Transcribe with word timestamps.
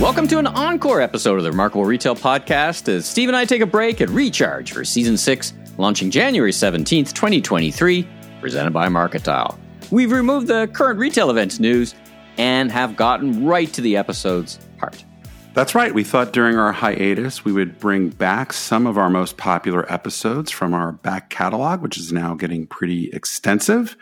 Welcome 0.00 0.28
to 0.28 0.38
an 0.38 0.46
encore 0.46 1.02
episode 1.02 1.36
of 1.36 1.42
the 1.42 1.50
Remarkable 1.50 1.84
Retail 1.84 2.16
Podcast 2.16 2.88
as 2.88 3.04
Steve 3.04 3.28
and 3.28 3.36
I 3.36 3.44
take 3.44 3.60
a 3.60 3.66
break 3.66 4.00
and 4.00 4.10
recharge 4.10 4.72
for 4.72 4.82
season 4.82 5.18
six, 5.18 5.52
launching 5.76 6.10
January 6.10 6.52
17th, 6.52 7.12
2023, 7.12 8.08
presented 8.40 8.72
by 8.72 8.88
MarketDial. 8.88 9.58
We've 9.90 10.10
removed 10.10 10.46
the 10.46 10.68
current 10.72 10.98
retail 10.98 11.28
events 11.28 11.60
news 11.60 11.94
and 12.38 12.72
have 12.72 12.96
gotten 12.96 13.44
right 13.44 13.70
to 13.74 13.82
the 13.82 13.98
episode's 13.98 14.58
heart. 14.78 15.04
That's 15.52 15.74
right. 15.74 15.92
We 15.92 16.02
thought 16.02 16.32
during 16.32 16.56
our 16.56 16.72
hiatus 16.72 17.44
we 17.44 17.52
would 17.52 17.78
bring 17.78 18.08
back 18.08 18.54
some 18.54 18.86
of 18.86 18.96
our 18.96 19.10
most 19.10 19.36
popular 19.36 19.84
episodes 19.92 20.50
from 20.50 20.72
our 20.72 20.92
back 20.92 21.28
catalog, 21.28 21.82
which 21.82 21.98
is 21.98 22.10
now 22.10 22.32
getting 22.34 22.66
pretty 22.66 23.10
extensive. 23.10 23.98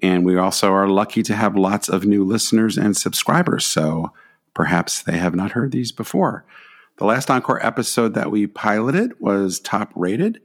And 0.00 0.24
we 0.24 0.38
also 0.38 0.72
are 0.72 0.86
lucky 0.86 1.24
to 1.24 1.34
have 1.34 1.56
lots 1.56 1.88
of 1.88 2.04
new 2.04 2.22
listeners 2.24 2.78
and 2.78 2.96
subscribers. 2.96 3.66
So 3.66 4.12
perhaps 4.54 5.02
they 5.02 5.18
have 5.18 5.34
not 5.34 5.52
heard 5.52 5.72
these 5.72 5.92
before. 5.92 6.44
The 6.98 7.04
last 7.04 7.30
Encore 7.30 7.64
episode 7.64 8.14
that 8.14 8.30
we 8.30 8.46
piloted 8.46 9.18
was 9.20 9.58
top 9.58 9.92
rated. 9.94 10.40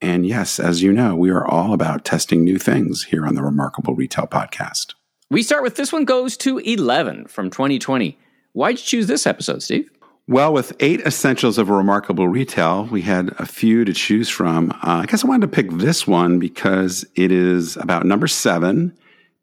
And 0.00 0.26
yes, 0.26 0.60
as 0.60 0.82
you 0.82 0.92
know, 0.92 1.16
we 1.16 1.30
are 1.30 1.46
all 1.46 1.72
about 1.72 2.04
testing 2.04 2.44
new 2.44 2.58
things 2.58 3.04
here 3.04 3.26
on 3.26 3.34
the 3.34 3.42
Remarkable 3.42 3.94
Retail 3.94 4.26
Podcast. 4.26 4.94
We 5.30 5.42
start 5.42 5.62
with 5.62 5.76
this 5.76 5.92
one 5.92 6.04
goes 6.04 6.36
to 6.38 6.58
11 6.58 7.26
from 7.26 7.50
2020. 7.50 8.18
Why'd 8.52 8.78
you 8.78 8.84
choose 8.84 9.06
this 9.06 9.26
episode, 9.26 9.62
Steve? 9.62 9.90
Well, 10.28 10.52
with 10.52 10.72
eight 10.80 11.00
essentials 11.00 11.56
of 11.56 11.68
remarkable 11.68 12.26
retail, 12.28 12.86
we 12.86 13.02
had 13.02 13.32
a 13.38 13.46
few 13.46 13.84
to 13.84 13.92
choose 13.92 14.28
from. 14.28 14.72
Uh, 14.72 15.02
I 15.02 15.06
guess 15.06 15.24
I 15.24 15.28
wanted 15.28 15.50
to 15.50 15.54
pick 15.54 15.70
this 15.70 16.06
one 16.06 16.38
because 16.40 17.04
it 17.14 17.30
is 17.30 17.76
about 17.76 18.06
number 18.06 18.26
seven, 18.26 18.96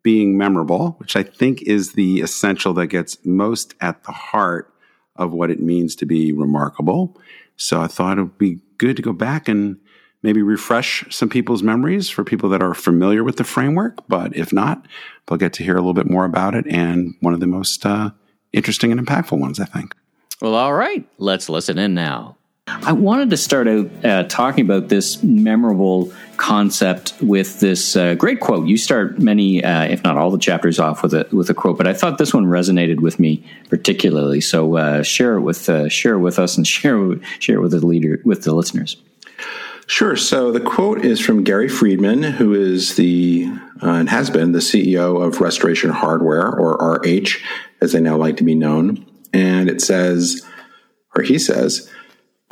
being 0.04 0.38
memorable, 0.38 0.96
which 0.98 1.16
I 1.16 1.24
think 1.24 1.62
is 1.64 1.94
the 1.94 2.22
essential 2.22 2.74
that 2.76 2.88
gets 2.88 3.18
most 3.26 3.74
at 3.82 4.04
the 4.04 4.12
heart 4.12 4.74
of 5.16 5.32
what 5.32 5.50
it 5.50 5.62
means 5.62 5.96
to 5.96 6.06
be 6.06 6.34
remarkable. 6.34 7.18
So 7.56 7.82
I 7.82 7.88
thought 7.88 8.18
it 8.18 8.24
would 8.24 8.38
be 8.38 8.60
good 8.78 8.98
to 8.98 9.02
go 9.02 9.14
back 9.14 9.48
and 9.48 9.80
maybe 10.22 10.42
refresh 10.42 11.06
some 11.16 11.30
people's 11.30 11.64
memories 11.64 12.10
for 12.10 12.24
people 12.24 12.50
that 12.50 12.64
are 12.64 12.74
familiar 12.74 13.24
with 13.24 13.38
the 13.38 13.44
framework. 13.44 14.00
But 14.08 14.36
if 14.36 14.52
not, 14.52 14.88
they'll 15.26 15.38
get 15.38 15.54
to 15.54 15.64
hear 15.64 15.76
a 15.76 15.80
little 15.80 15.94
bit 15.94 16.10
more 16.10 16.26
about 16.26 16.56
it 16.56 16.66
and 16.68 17.16
one 17.20 17.34
of 17.34 17.40
the 17.40 17.48
most 17.48 17.86
uh, 17.86 18.12
interesting 18.52 18.92
and 18.92 19.06
impactful 19.06 19.38
ones, 19.38 19.60
I 19.60 19.66
think. 19.66 19.94
Well, 20.42 20.56
all 20.56 20.74
right. 20.74 21.08
Let's 21.18 21.50
listen 21.50 21.78
in 21.78 21.94
now. 21.94 22.38
I 22.68 22.94
wanted 22.94 23.30
to 23.32 23.38
start 23.38 23.68
out 23.68 23.90
uh, 24.06 24.24
talking 24.24 24.64
about 24.64 24.88
this 24.88 25.22
memorable 25.22 26.14
concept 26.38 27.14
with 27.22 27.60
this 27.60 27.98
uh, 27.98 28.16
great 28.16 28.40
quote. 28.40 28.68
You 28.68 28.78
start 28.78 29.20
many, 29.20 29.62
uh, 29.62 29.84
if 29.84 30.02
not 30.06 30.18
all, 30.18 30.32
the 30.32 30.38
chapters 30.38 30.80
off 30.80 31.04
with 31.04 31.14
a 31.14 31.28
with 31.34 31.50
a 31.50 31.54
quote, 31.54 31.78
but 31.78 31.88
I 31.88 31.94
thought 31.94 32.18
this 32.18 32.34
one 32.34 32.46
resonated 32.46 33.02
with 33.02 33.20
me 33.20 33.46
particularly. 33.70 34.40
So 34.40 34.78
uh, 34.78 35.04
share 35.04 35.36
it 35.36 35.42
with 35.42 35.68
uh, 35.68 35.90
share 35.90 36.14
it 36.14 36.20
with 36.20 36.40
us 36.40 36.56
and 36.56 36.66
share 36.66 37.16
share 37.40 37.58
it 37.58 37.62
with 37.62 37.72
the 37.72 37.86
leader 37.86 38.22
with 38.24 38.44
the 38.44 38.54
listeners. 38.54 38.96
Sure. 39.86 40.16
So 40.16 40.54
the 40.54 40.62
quote 40.62 41.04
is 41.04 41.20
from 41.20 41.44
Gary 41.44 41.68
Friedman, 41.68 42.24
who 42.24 42.54
is 42.54 42.96
the 42.96 43.52
uh, 43.82 43.90
and 43.90 44.10
has 44.10 44.30
been 44.30 44.54
the 44.54 44.60
CEO 44.60 45.22
of 45.22 45.42
Restoration 45.42 45.90
Hardware, 45.90 46.48
or 46.48 46.76
RH, 46.76 47.44
as 47.82 47.92
they 47.92 48.00
now 48.00 48.16
like 48.16 48.38
to 48.38 48.46
be 48.46 48.56
known. 48.56 49.06
And 49.34 49.70
it 49.70 49.82
says, 49.82 50.42
or 51.14 51.24
he 51.24 51.38
says, 51.38 51.90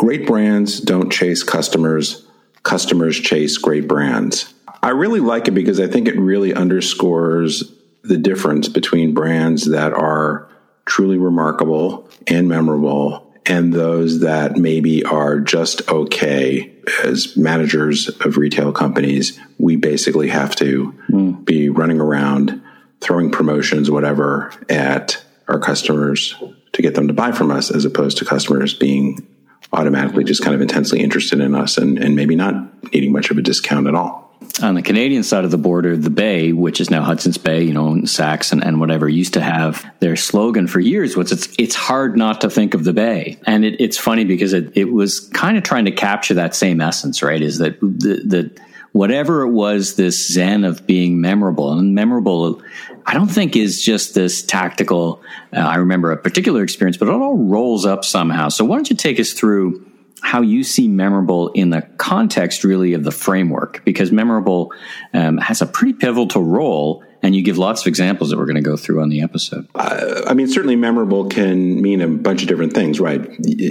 great 0.01 0.25
brands 0.25 0.81
don't 0.81 1.11
chase 1.11 1.43
customers, 1.43 2.25
customers 2.63 3.19
chase 3.19 3.59
great 3.59 3.87
brands. 3.87 4.51
I 4.81 4.89
really 4.89 5.19
like 5.19 5.47
it 5.47 5.51
because 5.51 5.79
I 5.79 5.85
think 5.85 6.07
it 6.07 6.17
really 6.17 6.55
underscores 6.55 7.71
the 8.01 8.17
difference 8.17 8.67
between 8.67 9.13
brands 9.13 9.69
that 9.69 9.93
are 9.93 10.49
truly 10.85 11.19
remarkable 11.19 12.09
and 12.25 12.49
memorable 12.49 13.31
and 13.45 13.71
those 13.71 14.21
that 14.21 14.57
maybe 14.57 15.05
are 15.05 15.39
just 15.39 15.87
okay. 15.87 16.73
As 17.03 17.37
managers 17.37 18.09
of 18.21 18.37
retail 18.37 18.71
companies, 18.71 19.39
we 19.59 19.75
basically 19.75 20.29
have 20.29 20.55
to 20.55 20.95
mm. 21.11 21.45
be 21.45 21.69
running 21.69 22.01
around 22.01 22.59
throwing 23.01 23.29
promotions, 23.29 23.91
whatever, 23.91 24.51
at 24.67 25.23
our 25.47 25.59
customers 25.59 26.33
to 26.73 26.81
get 26.81 26.95
them 26.95 27.07
to 27.07 27.13
buy 27.13 27.31
from 27.31 27.51
us 27.51 27.69
as 27.69 27.85
opposed 27.85 28.17
to 28.17 28.25
customers 28.25 28.73
being 28.73 29.27
automatically 29.73 30.23
just 30.23 30.43
kind 30.43 30.55
of 30.55 30.61
intensely 30.61 30.99
interested 30.99 31.39
in 31.39 31.55
us 31.55 31.77
and, 31.77 31.97
and 31.97 32.15
maybe 32.15 32.35
not 32.35 32.93
needing 32.93 33.11
much 33.11 33.31
of 33.31 33.37
a 33.37 33.41
discount 33.41 33.87
at 33.87 33.95
all. 33.95 34.29
On 34.61 34.75
the 34.75 34.81
Canadian 34.81 35.23
side 35.23 35.45
of 35.45 35.51
the 35.51 35.57
border, 35.57 35.95
the 35.95 36.09
Bay, 36.09 36.51
which 36.51 36.81
is 36.81 36.89
now 36.89 37.03
Hudson's 37.03 37.37
Bay, 37.37 37.63
you 37.63 37.73
know, 37.73 37.93
Saks 38.03 38.51
and, 38.51 38.63
and 38.63 38.79
whatever, 38.79 39.07
used 39.07 39.33
to 39.35 39.41
have 39.41 39.85
their 39.99 40.15
slogan 40.15 40.67
for 40.67 40.79
years 40.79 41.15
was 41.15 41.31
it's 41.31 41.47
it's 41.57 41.75
hard 41.75 42.17
not 42.17 42.41
to 42.41 42.49
think 42.49 42.73
of 42.73 42.83
the 42.83 42.91
Bay. 42.91 43.39
And 43.45 43.63
it, 43.63 43.79
it's 43.79 43.97
funny 43.97 44.25
because 44.25 44.53
it, 44.53 44.75
it 44.75 44.91
was 44.91 45.21
kind 45.29 45.57
of 45.57 45.63
trying 45.63 45.85
to 45.85 45.91
capture 45.91 46.33
that 46.33 46.53
same 46.53 46.81
essence, 46.81 47.23
right? 47.23 47.41
Is 47.41 47.59
that 47.59 47.79
the, 47.79 48.21
the 48.25 48.61
whatever 48.91 49.41
it 49.43 49.51
was, 49.51 49.95
this 49.95 50.31
zen 50.31 50.63
of 50.63 50.85
being 50.85 51.21
memorable 51.21 51.71
and 51.77 51.95
memorable, 51.95 52.61
I 53.05 53.13
don't 53.13 53.29
think 53.29 53.55
is 53.55 53.81
just 53.81 54.13
this 54.13 54.43
tactical. 54.43 55.21
Uh, 55.53 55.59
I 55.59 55.75
remember 55.75 56.11
a 56.11 56.17
particular 56.17 56.63
experience, 56.63 56.97
but 56.97 57.07
it 57.07 57.13
all 57.13 57.37
rolls 57.37 57.85
up 57.85 58.05
somehow. 58.05 58.49
So 58.49 58.65
why 58.65 58.75
don't 58.75 58.89
you 58.89 58.95
take 58.95 59.19
us 59.19 59.33
through 59.33 59.85
how 60.21 60.41
you 60.41 60.63
see 60.63 60.87
memorable 60.87 61.47
in 61.49 61.71
the 61.71 61.81
context 61.97 62.63
really 62.63 62.93
of 62.93 63.03
the 63.03 63.11
framework? 63.11 63.83
Because 63.85 64.11
memorable 64.11 64.71
um, 65.13 65.37
has 65.37 65.61
a 65.61 65.65
pretty 65.65 65.93
pivotal 65.93 66.43
role. 66.43 67.03
And 67.23 67.35
you 67.35 67.43
give 67.43 67.59
lots 67.59 67.81
of 67.81 67.87
examples 67.87 68.31
that 68.31 68.37
we're 68.37 68.45
going 68.45 68.55
to 68.55 68.61
go 68.61 68.75
through 68.75 69.01
on 69.01 69.09
the 69.09 69.21
episode. 69.21 69.67
Uh, 69.75 70.23
I 70.27 70.33
mean, 70.33 70.47
certainly 70.47 70.75
memorable 70.75 71.27
can 71.27 71.79
mean 71.79 72.01
a 72.01 72.07
bunch 72.07 72.41
of 72.41 72.47
different 72.47 72.73
things, 72.73 72.99
right? 72.99 73.21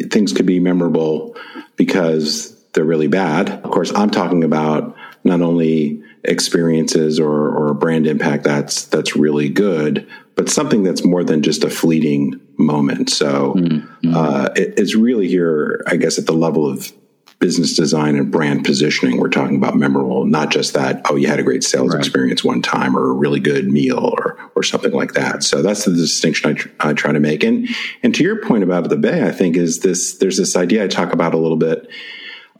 Things 0.08 0.32
could 0.32 0.46
be 0.46 0.60
memorable 0.60 1.36
because 1.74 2.56
they're 2.72 2.84
really 2.84 3.08
bad. 3.08 3.50
Of 3.50 3.70
course, 3.72 3.92
I'm 3.92 4.10
talking 4.10 4.44
about 4.44 4.96
not 5.24 5.40
only 5.40 6.02
experiences 6.24 7.18
or, 7.18 7.50
or 7.50 7.74
brand 7.74 8.06
impact 8.06 8.44
that's 8.44 8.84
that's 8.86 9.16
really 9.16 9.48
good, 9.48 10.08
but 10.34 10.48
something 10.48 10.82
that's 10.82 11.04
more 11.04 11.24
than 11.24 11.42
just 11.42 11.64
a 11.64 11.70
fleeting 11.70 12.40
moment. 12.56 13.10
So 13.10 13.54
mm-hmm. 13.54 14.14
uh, 14.14 14.48
it, 14.56 14.78
it's 14.78 14.94
really 14.94 15.28
here, 15.28 15.82
I 15.86 15.96
guess, 15.96 16.18
at 16.18 16.26
the 16.26 16.32
level 16.32 16.66
of 16.66 16.92
business 17.38 17.74
design 17.74 18.16
and 18.16 18.30
brand 18.30 18.64
positioning. 18.64 19.18
We're 19.18 19.30
talking 19.30 19.56
about 19.56 19.74
memorable, 19.74 20.26
not 20.26 20.50
just 20.50 20.74
that 20.74 21.00
oh 21.08 21.16
you 21.16 21.26
had 21.26 21.40
a 21.40 21.42
great 21.42 21.64
sales 21.64 21.94
right. 21.94 21.98
experience 21.98 22.44
one 22.44 22.62
time 22.62 22.96
or 22.96 23.10
a 23.10 23.12
really 23.12 23.40
good 23.40 23.66
meal 23.66 23.98
or 23.98 24.38
or 24.54 24.62
something 24.62 24.92
like 24.92 25.14
that. 25.14 25.42
So 25.42 25.62
that's 25.62 25.86
the 25.86 25.92
distinction 25.92 26.50
I, 26.50 26.52
tr- 26.52 26.68
I 26.80 26.92
try 26.92 27.12
to 27.12 27.20
make. 27.20 27.42
And 27.42 27.68
and 28.02 28.14
to 28.14 28.22
your 28.22 28.46
point 28.46 28.62
about 28.62 28.88
the 28.88 28.96
Bay, 28.96 29.26
I 29.26 29.32
think 29.32 29.56
is 29.56 29.80
this 29.80 30.14
there's 30.18 30.36
this 30.36 30.54
idea 30.54 30.84
I 30.84 30.88
talk 30.88 31.14
about 31.14 31.34
a 31.34 31.38
little 31.38 31.56
bit 31.56 31.88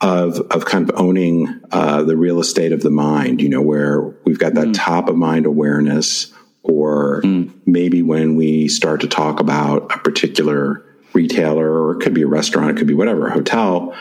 of 0.01 0.41
of 0.51 0.65
kind 0.65 0.89
of 0.89 0.97
owning 0.99 1.61
uh, 1.71 2.03
the 2.03 2.17
real 2.17 2.41
estate 2.41 2.73
of 2.73 2.83
the 2.83 2.91
mind. 2.91 3.41
You 3.41 3.49
know, 3.49 3.63
where 3.63 4.03
we've 4.25 4.39
got 4.39 4.55
that 4.55 4.69
mm. 4.69 4.75
top 4.75 5.09
of 5.09 5.17
mind 5.17 5.47
awareness, 5.47 6.33
or 6.63 7.23
mm. 7.23 7.53
maybe 7.67 8.03
when 8.03 8.37
we 8.37 8.69
start 8.69 9.01
to 9.03 9.09
talk 9.09 9.41
about 9.41 9.93
a 9.95 9.99
particular 9.99 10.85
retailer, 11.13 11.71
or 11.71 11.93
it 11.93 12.01
could 12.01 12.15
be 12.15 12.23
a 12.23 12.27
restaurant, 12.27 12.71
it 12.71 12.77
could 12.77 12.87
be 12.87 12.95
whatever, 12.95 13.27
a 13.27 13.33
hotel. 13.33 13.97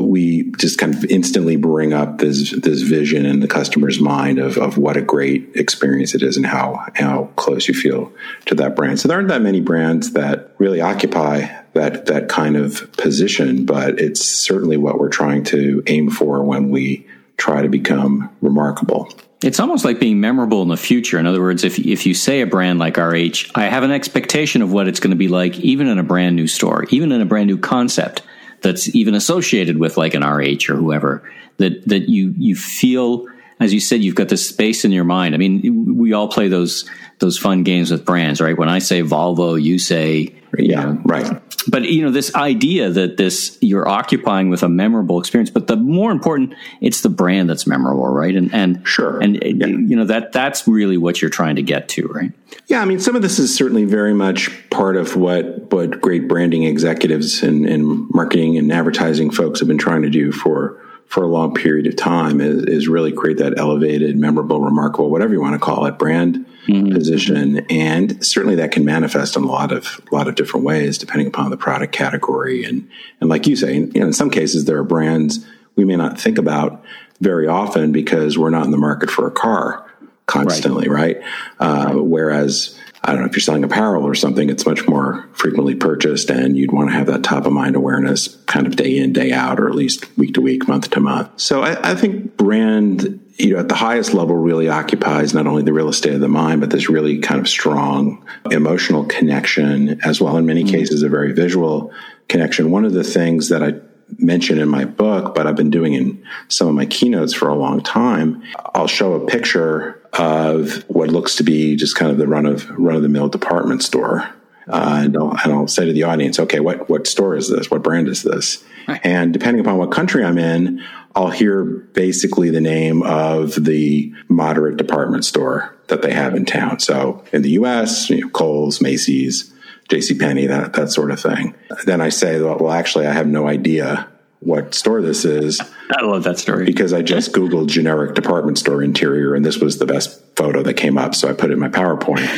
We 0.00 0.52
just 0.58 0.78
kind 0.78 0.94
of 0.94 1.04
instantly 1.06 1.56
bring 1.56 1.92
up 1.92 2.18
this 2.18 2.50
this 2.50 2.82
vision 2.82 3.26
in 3.26 3.40
the 3.40 3.48
customer's 3.48 4.00
mind 4.00 4.38
of 4.38 4.58
of 4.58 4.78
what 4.78 4.96
a 4.96 5.02
great 5.02 5.50
experience 5.54 6.14
it 6.14 6.22
is 6.22 6.36
and 6.36 6.46
how 6.46 6.86
how 6.94 7.30
close 7.36 7.68
you 7.68 7.74
feel 7.74 8.12
to 8.46 8.54
that 8.56 8.76
brand. 8.76 9.00
So 9.00 9.08
there 9.08 9.16
aren't 9.16 9.28
that 9.28 9.42
many 9.42 9.60
brands 9.60 10.12
that 10.12 10.54
really 10.58 10.80
occupy 10.80 11.48
that 11.74 12.06
that 12.06 12.28
kind 12.28 12.56
of 12.56 12.90
position, 12.92 13.66
but 13.66 14.00
it's 14.00 14.24
certainly 14.24 14.76
what 14.76 14.98
we're 14.98 15.08
trying 15.08 15.44
to 15.44 15.82
aim 15.86 16.10
for 16.10 16.42
when 16.42 16.70
we 16.70 17.06
try 17.36 17.62
to 17.62 17.68
become 17.68 18.30
remarkable. 18.40 19.08
It's 19.42 19.60
almost 19.60 19.84
like 19.84 20.00
being 20.00 20.20
memorable 20.20 20.62
in 20.62 20.68
the 20.68 20.76
future. 20.76 21.18
In 21.18 21.26
other 21.26 21.40
words, 21.40 21.64
if 21.64 21.78
if 21.78 22.06
you 22.06 22.14
say 22.14 22.40
a 22.40 22.46
brand 22.46 22.78
like 22.78 22.96
RH, 22.96 23.50
I 23.54 23.64
have 23.64 23.82
an 23.82 23.90
expectation 23.90 24.62
of 24.62 24.72
what 24.72 24.88
it's 24.88 25.00
going 25.00 25.10
to 25.10 25.16
be 25.16 25.28
like, 25.28 25.58
even 25.60 25.86
in 25.86 25.98
a 25.98 26.02
brand 26.02 26.36
new 26.36 26.46
store, 26.46 26.84
even 26.90 27.12
in 27.12 27.20
a 27.20 27.26
brand 27.26 27.48
new 27.48 27.58
concept 27.58 28.22
that's 28.64 28.92
even 28.94 29.14
associated 29.14 29.78
with 29.78 29.96
like 29.96 30.14
an 30.14 30.24
RH 30.24 30.68
or 30.68 30.74
whoever. 30.74 31.22
That 31.58 31.86
that 31.86 32.08
you 32.08 32.34
you 32.36 32.56
feel, 32.56 33.26
as 33.60 33.72
you 33.72 33.80
said, 33.80 34.02
you've 34.02 34.14
got 34.14 34.28
this 34.28 34.48
space 34.48 34.84
in 34.84 34.92
your 34.92 35.04
mind. 35.04 35.34
I 35.34 35.38
mean, 35.38 35.96
we 35.96 36.12
all 36.12 36.28
play 36.28 36.48
those 36.48 36.88
those 37.20 37.38
fun 37.38 37.62
games 37.62 37.90
with 37.90 38.04
brands, 38.04 38.40
right? 38.40 38.58
When 38.58 38.68
I 38.68 38.80
say 38.80 39.02
Volvo, 39.02 39.60
you 39.60 39.78
say 39.78 40.34
yeah, 40.58 40.84
know, 40.84 41.02
right 41.04 41.40
but 41.66 41.84
you 41.84 42.02
know 42.02 42.10
this 42.10 42.34
idea 42.34 42.90
that 42.90 43.16
this 43.16 43.58
you're 43.60 43.88
occupying 43.88 44.50
with 44.50 44.62
a 44.62 44.68
memorable 44.68 45.18
experience 45.18 45.50
but 45.50 45.66
the 45.66 45.76
more 45.76 46.10
important 46.10 46.54
it's 46.80 47.00
the 47.00 47.08
brand 47.08 47.48
that's 47.48 47.66
memorable 47.66 48.06
right 48.06 48.36
and 48.36 48.52
and 48.54 48.86
sure 48.86 49.20
and 49.20 49.36
yeah. 49.42 49.66
you 49.66 49.96
know 49.96 50.04
that 50.04 50.32
that's 50.32 50.66
really 50.68 50.96
what 50.96 51.20
you're 51.20 51.30
trying 51.30 51.56
to 51.56 51.62
get 51.62 51.88
to 51.88 52.06
right 52.08 52.32
yeah 52.66 52.80
i 52.80 52.84
mean 52.84 53.00
some 53.00 53.16
of 53.16 53.22
this 53.22 53.38
is 53.38 53.54
certainly 53.54 53.84
very 53.84 54.14
much 54.14 54.50
part 54.70 54.96
of 54.96 55.16
what 55.16 55.72
what 55.72 56.00
great 56.00 56.28
branding 56.28 56.64
executives 56.64 57.42
and, 57.42 57.66
and 57.66 58.08
marketing 58.10 58.56
and 58.58 58.72
advertising 58.72 59.30
folks 59.30 59.60
have 59.60 59.68
been 59.68 59.78
trying 59.78 60.02
to 60.02 60.10
do 60.10 60.32
for 60.32 60.80
for 61.06 61.22
a 61.22 61.28
long 61.28 61.54
period 61.54 61.86
of 61.86 61.96
time 61.96 62.40
is, 62.40 62.64
is 62.64 62.88
really 62.88 63.12
create 63.12 63.38
that 63.38 63.58
elevated, 63.58 64.16
memorable, 64.16 64.60
remarkable, 64.60 65.10
whatever 65.10 65.32
you 65.32 65.40
want 65.40 65.54
to 65.54 65.58
call 65.58 65.86
it, 65.86 65.98
brand 65.98 66.44
mm-hmm. 66.66 66.92
position. 66.92 67.64
And 67.70 68.24
certainly 68.24 68.56
that 68.56 68.72
can 68.72 68.84
manifest 68.84 69.36
in 69.36 69.44
a 69.44 69.46
lot 69.46 69.70
of 69.70 70.00
a 70.10 70.14
lot 70.14 70.28
of 70.28 70.34
different 70.34 70.66
ways, 70.66 70.98
depending 70.98 71.28
upon 71.28 71.50
the 71.50 71.56
product 71.56 71.92
category. 71.92 72.64
And 72.64 72.88
and 73.20 73.30
like 73.30 73.46
you 73.46 73.56
say, 73.56 73.74
you 73.74 74.00
know, 74.00 74.06
in 74.06 74.12
some 74.12 74.30
cases 74.30 74.64
there 74.64 74.78
are 74.78 74.84
brands 74.84 75.46
we 75.76 75.84
may 75.84 75.96
not 75.96 76.20
think 76.20 76.38
about 76.38 76.84
very 77.20 77.46
often 77.46 77.92
because 77.92 78.38
we're 78.38 78.50
not 78.50 78.64
in 78.64 78.70
the 78.70 78.76
market 78.76 79.10
for 79.10 79.26
a 79.26 79.30
car 79.30 79.90
constantly, 80.26 80.88
right? 80.88 81.18
right? 81.18 81.26
Uh, 81.60 81.94
right. 81.94 82.04
Whereas 82.04 82.78
I 83.04 83.12
don't 83.12 83.20
know 83.20 83.26
if 83.26 83.32
you're 83.32 83.40
selling 83.40 83.64
apparel 83.64 84.04
or 84.04 84.14
something, 84.14 84.48
it's 84.48 84.64
much 84.64 84.88
more 84.88 85.28
frequently 85.34 85.74
purchased 85.74 86.30
and 86.30 86.56
you'd 86.56 86.72
want 86.72 86.88
to 86.88 86.94
have 86.94 87.06
that 87.06 87.22
top 87.22 87.44
of 87.44 87.52
mind 87.52 87.76
awareness 87.76 88.36
kind 88.46 88.66
of 88.66 88.76
day 88.76 88.96
in, 88.96 89.12
day 89.12 89.30
out, 89.30 89.60
or 89.60 89.68
at 89.68 89.74
least 89.74 90.06
week 90.16 90.34
to 90.34 90.40
week, 90.40 90.66
month 90.66 90.90
to 90.90 91.00
month. 91.00 91.38
So 91.38 91.62
I, 91.62 91.90
I 91.90 91.94
think 91.94 92.38
brand, 92.38 93.20
you 93.36 93.52
know, 93.52 93.60
at 93.60 93.68
the 93.68 93.74
highest 93.74 94.14
level 94.14 94.36
really 94.36 94.70
occupies 94.70 95.34
not 95.34 95.46
only 95.46 95.62
the 95.62 95.72
real 95.74 95.90
estate 95.90 96.14
of 96.14 96.20
the 96.20 96.28
mind, 96.28 96.62
but 96.62 96.70
this 96.70 96.88
really 96.88 97.18
kind 97.18 97.40
of 97.40 97.46
strong 97.46 98.26
emotional 98.50 99.04
connection 99.04 100.00
as 100.02 100.20
well. 100.20 100.38
In 100.38 100.46
many 100.46 100.64
mm-hmm. 100.64 100.74
cases, 100.74 101.02
a 101.02 101.10
very 101.10 101.32
visual 101.32 101.92
connection. 102.28 102.70
One 102.70 102.86
of 102.86 102.94
the 102.94 103.04
things 103.04 103.50
that 103.50 103.62
I 103.62 103.74
mention 104.18 104.58
in 104.58 104.68
my 104.68 104.84
book, 104.84 105.34
but 105.34 105.46
I've 105.46 105.56
been 105.56 105.70
doing 105.70 105.94
in 105.94 106.24
some 106.48 106.68
of 106.68 106.74
my 106.74 106.86
keynotes 106.86 107.34
for 107.34 107.48
a 107.48 107.54
long 107.54 107.82
time. 107.82 108.42
I'll 108.74 108.86
show 108.86 109.14
a 109.14 109.26
picture 109.26 110.00
of 110.18 110.82
what 110.88 111.10
looks 111.10 111.36
to 111.36 111.42
be 111.42 111.76
just 111.76 111.96
kind 111.96 112.10
of 112.10 112.18
the 112.18 112.26
run 112.26 112.46
of 112.46 112.68
run 112.70 112.96
of 112.96 113.02
the 113.02 113.08
mill 113.08 113.28
department 113.28 113.82
store. 113.82 114.28
Uh, 114.66 115.02
and, 115.04 115.16
I'll, 115.16 115.30
and, 115.30 115.52
I'll, 115.52 115.68
say 115.68 115.84
to 115.84 115.92
the 115.92 116.04
audience, 116.04 116.38
okay, 116.38 116.58
what, 116.58 116.88
what 116.88 117.06
store 117.06 117.36
is 117.36 117.50
this? 117.50 117.70
What 117.70 117.82
brand 117.82 118.08
is 118.08 118.22
this? 118.22 118.64
Right. 118.88 118.98
And 119.04 119.30
depending 119.30 119.60
upon 119.60 119.76
what 119.76 119.90
country 119.90 120.24
I'm 120.24 120.38
in, 120.38 120.82
I'll 121.14 121.28
hear 121.28 121.64
basically 121.64 122.48
the 122.48 122.62
name 122.62 123.02
of 123.02 123.62
the 123.62 124.14
moderate 124.28 124.78
department 124.78 125.26
store 125.26 125.76
that 125.88 126.00
they 126.00 126.14
have 126.14 126.34
in 126.34 126.46
town. 126.46 126.80
So 126.80 127.24
in 127.30 127.42
the 127.42 127.50
US, 127.50 128.08
you 128.08 128.22
know, 128.22 128.30
Kohl's, 128.30 128.80
Macy's, 128.80 129.52
J.C. 129.90 130.16
Penney, 130.16 130.46
that 130.46 130.72
that 130.72 130.90
sort 130.90 131.10
of 131.10 131.20
thing. 131.20 131.54
Then 131.84 132.00
I 132.00 132.08
say, 132.08 132.40
well, 132.40 132.70
actually, 132.70 133.06
I 133.06 133.12
have 133.12 133.26
no 133.26 133.46
idea 133.46 134.08
what 134.44 134.74
store 134.74 135.00
this 135.00 135.24
is. 135.24 135.60
I 135.90 136.02
love 136.02 136.24
that 136.24 136.38
story 136.38 136.64
because 136.64 136.92
I 136.92 137.02
just 137.02 137.32
googled 137.32 137.68
generic 137.68 138.14
department 138.14 138.58
store 138.58 138.82
interior, 138.82 139.34
and 139.34 139.44
this 139.44 139.58
was 139.58 139.78
the 139.78 139.86
best 139.86 140.20
photo 140.36 140.62
that 140.62 140.74
came 140.74 140.98
up, 140.98 141.14
so 141.14 141.28
I 141.28 141.32
put 141.32 141.50
it 141.50 141.54
in 141.54 141.58
my 141.58 141.68
PowerPoint. 141.68 142.28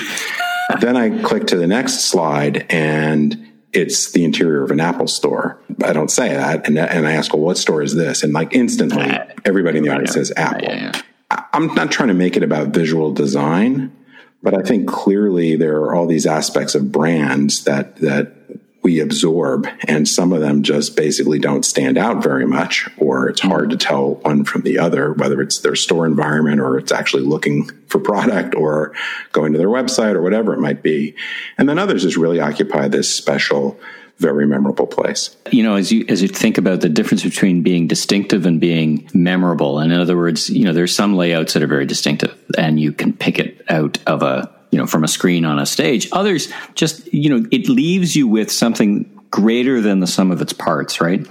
then 0.81 0.97
I 0.97 1.23
click 1.23 1.47
to 1.49 1.57
the 1.57 1.67
next 1.67 2.03
slide, 2.03 2.67
and 2.71 3.53
it's 3.73 4.13
the 4.13 4.25
interior 4.25 4.63
of 4.63 4.71
an 4.71 4.81
Apple 4.81 5.09
store. 5.09 5.61
I 5.85 5.93
don't 5.93 6.11
say 6.11 6.29
that, 6.29 6.67
and 6.67 6.79
and 6.79 7.07
I 7.07 7.13
ask, 7.13 7.33
well, 7.33 7.43
what 7.43 7.59
store 7.59 7.83
is 7.83 7.95
this? 7.95 8.23
And 8.23 8.33
like 8.33 8.55
instantly, 8.55 9.13
everybody 9.45 9.79
in 9.79 9.85
the 9.85 9.91
audience 9.91 10.13
says 10.13 10.33
Apple. 10.37 10.69
Yeah, 10.69 10.93
yeah. 10.95 11.43
I'm 11.53 11.75
not 11.75 11.91
trying 11.91 12.09
to 12.09 12.15
make 12.15 12.37
it 12.37 12.43
about 12.43 12.69
visual 12.69 13.13
design. 13.13 13.93
But 14.43 14.55
I 14.55 14.63
think 14.63 14.87
clearly 14.87 15.57
there 15.57 15.79
are 15.79 15.95
all 15.95 16.07
these 16.07 16.27
aspects 16.27 16.77
of 16.77 16.93
brands 16.93 17.65
that 17.65 17.97
that 17.97 18.36
we 18.87 19.01
absorb, 19.01 19.67
and 19.89 20.09
some 20.09 20.33
of 20.33 20.41
them 20.41 20.63
just 20.63 20.95
basically 20.95 21.41
don't 21.41 21.65
stand 21.65 21.99
out 21.99 22.23
very 22.23 22.47
much, 22.47 22.89
or 22.99 23.29
it's 23.29 23.41
hard 23.41 23.71
to 23.71 23.77
tell 23.77 24.15
one 24.15 24.45
from 24.45 24.63
the 24.63 24.79
other, 24.79 25.13
whether 25.15 25.43
it's 25.43 25.59
their 25.59 25.75
store 25.75 26.07
environment 26.07 26.61
or 26.61 26.79
it's 26.79 26.93
actually 26.93 27.25
looking 27.25 27.69
for 27.89 27.99
product 27.99 28.55
or 28.55 28.95
going 29.33 29.51
to 29.51 29.59
their 29.59 29.67
website 29.67 30.15
or 30.15 30.23
whatever 30.23 30.55
it 30.55 30.61
might 30.61 30.85
be. 30.85 31.17
And 31.59 31.69
then 31.69 31.81
others 31.81 32.05
just 32.05 32.17
really 32.17 32.39
occupy 32.39 32.87
this 32.87 33.13
special 33.13 33.77
very 34.19 34.47
memorable 34.47 34.87
place. 34.87 35.37
You 35.51 35.65
know, 35.65 35.75
as 35.75 35.91
you 35.91 36.07
as 36.09 36.23
you 36.23 36.29
think 36.29 36.57
about 36.57 36.81
the 36.81 36.89
difference 36.89 37.25
between 37.25 37.65
being 37.65 37.89
distinctive 37.89 38.47
and 38.47 38.61
being 38.61 39.11
memorable, 39.13 39.81
and 39.81 39.93
in 39.93 40.01
other 40.01 40.17
words, 40.17 40.49
you 40.49 40.65
know, 40.65 40.73
there's 40.73 40.95
some 40.95 41.17
layouts 41.17 41.55
that 41.55 41.63
are 41.65 41.67
very 41.67 41.87
distinctive, 41.87 42.39
and 42.57 42.79
you 42.79 42.93
can 42.93 43.13
pick 43.13 43.41
it 43.41 43.65
out 43.69 43.99
of 44.07 44.23
a 44.23 44.56
you 44.71 44.79
know 44.79 44.87
from 44.87 45.05
a 45.05 45.09
screen 45.09 45.45
on 45.45 45.59
a 45.59 45.67
stage. 45.67 46.09
Others 46.13 46.53
just 46.75 47.13
you 47.13 47.31
know 47.31 47.49
it 47.51 47.69
leaves 47.69 48.17
you 48.17 48.29
with 48.29 48.51
something 48.51 49.11
greater 49.31 49.81
than 49.81 50.01
the 50.01 50.07
sum 50.07 50.31
of 50.31 50.41
its 50.41 50.53
parts, 50.53 51.01
right? 51.01 51.27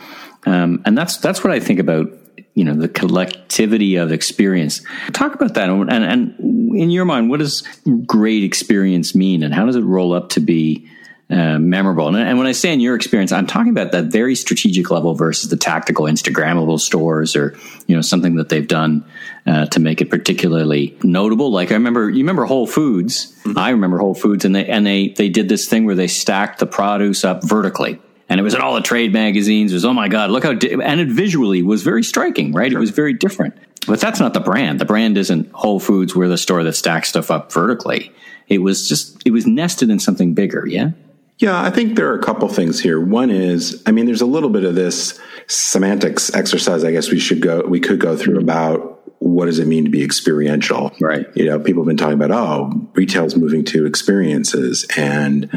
Um, 0.46 0.82
and 0.86 0.98
that's 0.98 1.18
that's 1.18 1.44
what 1.44 1.52
I 1.52 1.60
think 1.60 1.80
about 1.80 2.08
you 2.54 2.64
know 2.64 2.74
the 2.74 2.88
collectivity 2.88 3.96
of 3.96 4.12
experience. 4.12 4.82
Talk 5.14 5.36
about 5.36 5.54
that, 5.56 5.70
and, 5.70 5.92
and 5.92 6.36
in 6.76 6.90
your 6.90 7.06
mind, 7.06 7.30
what 7.30 7.40
does 7.40 7.64
great 8.06 8.44
experience 8.44 9.16
mean, 9.16 9.44
and 9.44 9.54
how 9.54 9.66
does 9.66 9.76
it 9.76 9.84
roll 9.84 10.14
up 10.14 10.30
to 10.30 10.40
be 10.40 10.90
uh, 11.30 11.58
memorable. 11.58 12.08
And, 12.08 12.18
and, 12.18 12.38
when 12.38 12.46
I 12.46 12.52
say 12.52 12.72
in 12.72 12.80
your 12.80 12.96
experience, 12.96 13.32
I'm 13.32 13.48
talking 13.48 13.72
about 13.72 13.92
that 13.94 14.06
very 14.06 14.36
strategic 14.36 14.92
level 14.92 15.16
versus 15.16 15.50
the 15.50 15.58
tactical 15.58 16.06
Instagrammable 16.06 16.80
stores 16.80 17.36
or, 17.36 17.58
you 17.88 17.96
know, 17.96 18.02
something 18.02 18.36
that 18.36 18.50
they've 18.50 18.68
done 18.68 19.04
uh, 19.48 19.66
to 19.68 19.80
make 19.80 20.02
it 20.02 20.12
particularly 20.12 20.96
notable. 21.02 21.52
Like 21.52 21.72
I 21.72 21.76
remember, 21.76 22.12
you 22.12 22.18
remember 22.20 22.46
Whole 22.46 22.68
Foods. 22.68 23.34
Mm-hmm. 23.44 23.58
I 23.58 23.72
remember 23.72 23.98
Whole 23.98 24.14
Foods 24.14 24.46
and 24.46 24.56
they, 24.56 24.68
and 24.68 24.86
they, 24.86 25.10
they 25.10 25.30
did 25.30 25.50
this 25.50 25.68
thing 25.68 25.86
where 25.86 25.96
they 25.96 26.08
stacked 26.08 26.60
the 26.60 26.68
produce 26.68 27.26
up 27.26 27.44
vertically. 27.44 28.00
And 28.30 28.40
it 28.40 28.44
was 28.44 28.54
in 28.54 28.62
all 28.62 28.76
the 28.76 28.82
trade 28.82 29.12
magazines. 29.12 29.72
It 29.72 29.76
was, 29.76 29.86
oh 29.86 29.94
my 29.94 30.10
God, 30.10 30.30
look 30.30 30.44
how, 30.44 30.54
di-. 30.54 30.74
and 30.74 31.00
it 31.00 31.08
visually 31.08 31.64
was 31.64 31.82
very 31.82 32.04
striking, 32.04 32.54
right? 32.54 32.72
Sure. 32.72 32.78
It 32.78 32.82
was 32.82 32.92
very 32.92 33.14
different. 33.14 33.56
But 33.88 34.00
that's 34.00 34.20
not 34.20 34.36
the 34.36 34.40
brand. 34.40 34.80
The 34.80 34.86
brand 34.86 35.18
isn't 35.18 35.52
Whole 35.54 35.80
Foods. 35.80 36.16
We're 36.16 36.28
the 36.28 36.38
store 36.38 36.64
that 36.64 36.74
stacks 36.74 37.10
stuff 37.10 37.32
up 37.32 37.52
vertically. 37.52 38.12
It 38.48 38.60
was 38.60 38.88
just, 38.88 39.22
it 39.26 39.32
was 39.32 39.48
nested 39.48 39.90
in 39.90 40.00
something 40.00 40.36
bigger. 40.36 40.68
Yeah. 40.68 40.92
Yeah, 41.38 41.62
I 41.62 41.70
think 41.70 41.96
there 41.96 42.10
are 42.12 42.18
a 42.18 42.24
couple 42.24 42.48
things 42.48 42.80
here. 42.80 43.00
One 43.00 43.30
is, 43.30 43.84
I 43.86 43.92
mean, 43.92 44.06
there's 44.06 44.22
a 44.22 44.26
little 44.26 44.50
bit 44.50 44.64
of 44.64 44.76
this 44.76 45.20
semantics 45.48 46.34
exercise. 46.34 46.84
I 46.84 46.92
guess 46.92 47.12
we 47.12 47.20
should 47.20 47.42
go, 47.42 47.62
we 47.68 47.80
could 47.80 48.00
go 48.00 48.16
through 48.16 48.40
about 48.40 48.94
what 49.20 49.46
does 49.46 49.60
it 49.60 49.68
mean 49.68 49.84
to 49.86 49.90
be 49.90 50.04
experiential? 50.04 50.92
Right. 51.02 51.26
You 51.36 51.46
know, 51.46 51.60
people 51.60 51.84
have 51.84 51.88
been 51.88 51.98
talking 51.98 52.14
about, 52.14 52.32
oh, 52.32 52.90
retail's 52.94 53.36
moving 53.36 53.66
to 53.66 53.86
experiences 53.86 54.86
and 54.96 55.50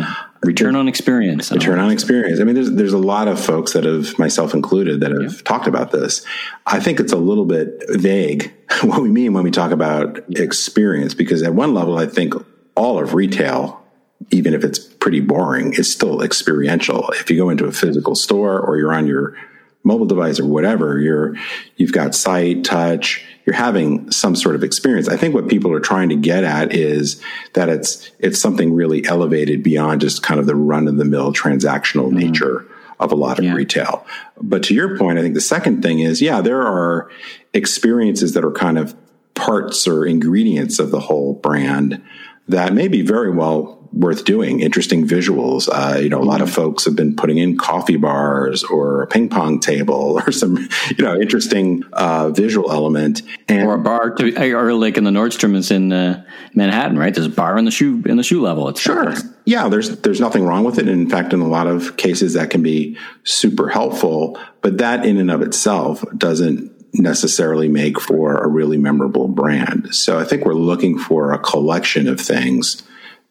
return 0.42 0.75
on 0.75 0.88
experience. 0.88 1.52
Return 1.52 1.78
on 1.78 1.90
experience. 1.90 2.40
I 2.40 2.44
mean, 2.44 2.54
there's, 2.54 2.72
there's 2.72 2.92
a 2.92 2.98
lot 2.98 3.28
of 3.28 3.38
folks 3.38 3.75
that 3.75 3.84
have, 3.84 4.19
myself 4.19 4.54
included, 4.54 5.00
that 5.00 5.12
have 5.12 5.34
yeah. 5.34 5.42
talked 5.44 5.69
about 5.69 5.92
this. 5.92 6.25
I 6.66 6.80
think 6.80 6.98
it's 6.98 7.12
a 7.12 7.16
little 7.16 7.44
bit 7.44 7.84
vague 7.90 8.52
what 8.82 9.00
we 9.02 9.10
mean 9.10 9.32
when 9.32 9.44
we 9.44 9.50
talk 9.50 9.70
about 9.70 10.19
experience, 10.30 11.14
because 11.14 11.42
at 11.42 11.54
one 11.54 11.72
level, 11.72 11.98
I 11.98 12.06
think 12.06 12.34
all 12.75 12.98
of 12.98 13.14
retail 13.14 13.84
even 14.30 14.54
if 14.54 14.64
it's 14.64 14.78
pretty 15.08 15.20
boring, 15.20 15.72
it's 15.72 15.88
still 15.88 16.20
experiential. 16.20 17.08
If 17.12 17.31
you 17.31 17.38
go 17.38 17.49
into 17.49 17.64
a 17.64 17.72
physical 17.72 18.14
store 18.14 18.60
or 18.60 18.76
you're 18.76 18.93
on 18.93 19.06
your 19.06 19.34
mobile 19.82 20.05
device 20.05 20.38
or 20.38 20.44
whatever, 20.44 20.99
you're 20.99 21.34
you've 21.78 21.94
got 21.94 22.14
sight, 22.14 22.62
touch, 22.62 23.25
you're 23.46 23.56
having 23.56 24.10
some 24.12 24.37
sort 24.37 24.55
of 24.55 24.62
experience. 24.62 25.08
I 25.08 25.16
think 25.16 25.34
what 25.34 25.49
people 25.49 25.72
are 25.72 25.81
trying 25.81 26.10
to 26.10 26.14
get 26.14 26.44
at 26.44 26.75
is 26.75 27.22
that 27.55 27.70
it's 27.70 28.10
it's 28.19 28.38
something 28.38 28.75
really 28.75 29.02
elevated 29.06 29.62
beyond 29.62 30.02
just 30.02 30.23
kind 30.23 30.38
of 30.38 30.44
the 30.44 30.54
run 30.54 30.87
of 30.87 30.99
the 30.99 31.06
mill 31.06 31.33
transactional 31.33 32.11
mm 32.11 32.18
nature 32.18 32.66
of 33.00 33.11
a 33.11 33.14
lot 33.14 33.38
of 33.38 33.47
yeah. 33.47 33.54
retail. 33.54 34.04
But 34.42 34.62
to 34.64 34.75
your 34.75 34.99
point, 34.99 35.18
I 35.18 35.23
think 35.23 35.33
the 35.33 35.40
second 35.40 35.80
thing 35.80 36.00
is, 36.00 36.21
yeah, 36.21 36.42
there 36.42 36.61
are 36.61 37.11
experiences 37.54 38.35
that 38.35 38.44
are 38.44 38.52
kind 38.52 38.76
of 38.76 38.94
parts 39.33 39.88
or 39.88 40.04
ingredients 40.04 40.78
of 40.78 40.90
the 40.90 41.00
whole 41.00 41.33
brand 41.33 42.02
that 42.49 42.73
may 42.73 42.88
be 42.88 43.02
very 43.02 43.30
well 43.30 43.77
worth 43.92 44.25
doing. 44.25 44.61
Interesting 44.61 45.07
visuals. 45.07 45.68
Uh, 45.71 45.99
you 45.99 46.09
know, 46.09 46.21
a 46.21 46.25
lot 46.25 46.40
of 46.40 46.50
folks 46.50 46.85
have 46.85 46.95
been 46.97 47.16
putting 47.16 47.38
in 47.38 47.57
coffee 47.57 47.97
bars 47.97 48.64
or 48.64 49.02
a 49.02 49.07
ping 49.07 49.28
pong 49.28 49.61
table 49.61 50.21
or 50.26 50.33
some, 50.33 50.57
you 50.97 51.04
know, 51.04 51.18
interesting 51.18 51.85
uh, 51.92 52.30
visual 52.30 52.71
element. 52.71 53.23
And, 53.49 53.66
or 53.66 53.75
a 53.75 53.78
bar, 53.78 54.11
to, 54.11 54.52
or 54.54 54.73
like 54.75 54.97
in 54.97 55.04
the 55.04 55.11
Nordstrom's 55.11 55.71
in 55.71 55.92
uh, 55.92 56.25
Manhattan, 56.54 56.99
right? 56.99 57.14
There's 57.14 57.26
a 57.26 57.30
bar 57.30 57.59
in 57.59 57.64
the 57.64 57.71
shoe 57.71 58.02
in 58.07 58.16
the 58.16 58.23
shoe 58.23 58.42
level. 58.42 58.68
It's 58.68 58.80
sure. 58.80 59.14
Yeah, 59.45 59.68
there's 59.68 60.00
there's 60.00 60.21
nothing 60.21 60.45
wrong 60.45 60.64
with 60.64 60.78
it. 60.78 60.88
In 60.88 61.09
fact, 61.09 61.33
in 61.33 61.40
a 61.40 61.49
lot 61.49 61.66
of 61.66 61.97
cases, 61.97 62.35
that 62.35 62.50
can 62.50 62.62
be 62.62 62.99
super 63.25 63.68
helpful. 63.68 64.38
But 64.61 64.78
that 64.78 65.07
in 65.07 65.16
and 65.18 65.30
of 65.30 65.42
itself 65.42 66.04
doesn't 66.16 66.73
necessarily 66.95 67.68
make 67.68 68.00
for 68.00 68.37
a 68.37 68.49
really 68.49 68.78
memorable 68.78 69.28
brand. 69.28 69.95
So 69.95 70.18
I 70.18 70.25
think 70.25 70.45
we're 70.45 70.54
looking 70.54 70.99
for 70.99 71.33
a 71.33 71.38
collection 71.38 72.09
of 72.09 72.21
things 72.21 72.83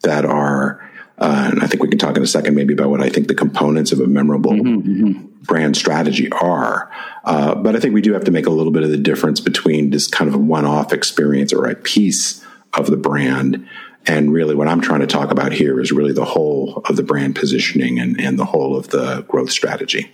that 0.03 0.25
are, 0.25 0.89
uh, 1.17 1.49
and 1.51 1.63
I 1.63 1.67
think 1.67 1.81
we 1.81 1.89
can 1.89 1.97
talk 1.97 2.15
in 2.17 2.23
a 2.23 2.27
second 2.27 2.55
maybe 2.55 2.73
about 2.73 2.89
what 2.89 3.01
I 3.01 3.09
think 3.09 3.27
the 3.27 3.35
components 3.35 3.91
of 3.91 3.99
a 3.99 4.07
memorable 4.07 4.51
mm-hmm, 4.51 5.05
mm-hmm. 5.05 5.25
brand 5.43 5.75
strategy 5.75 6.31
are. 6.31 6.91
Uh, 7.23 7.55
but 7.55 7.75
I 7.75 7.79
think 7.79 7.93
we 7.93 8.01
do 8.01 8.13
have 8.13 8.23
to 8.25 8.31
make 8.31 8.45
a 8.45 8.51
little 8.51 8.71
bit 8.71 8.83
of 8.83 8.89
the 8.89 8.97
difference 8.97 9.39
between 9.39 9.89
this 9.89 10.07
kind 10.07 10.27
of 10.27 10.35
a 10.35 10.39
one 10.39 10.65
off 10.65 10.93
experience 10.93 11.51
or 11.51 11.65
a 11.67 11.75
piece 11.75 12.45
of 12.73 12.87
the 12.87 12.97
brand. 12.97 13.67
And 14.05 14.31
really, 14.31 14.55
what 14.55 14.67
I'm 14.69 14.79
trying 14.79 15.01
to 15.01 15.07
talk 15.07 15.31
about 15.31 15.51
here 15.51 15.81
is 15.81 15.91
really 15.91 16.13
the 16.13 16.23
whole 16.23 16.81
of 16.85 16.95
the 16.95 17.03
brand 17.03 17.35
positioning 17.35 17.99
and, 17.99 18.19
and 18.21 18.39
the 18.39 18.45
whole 18.45 18.77
of 18.77 18.89
the 18.89 19.25
growth 19.27 19.51
strategy. 19.51 20.11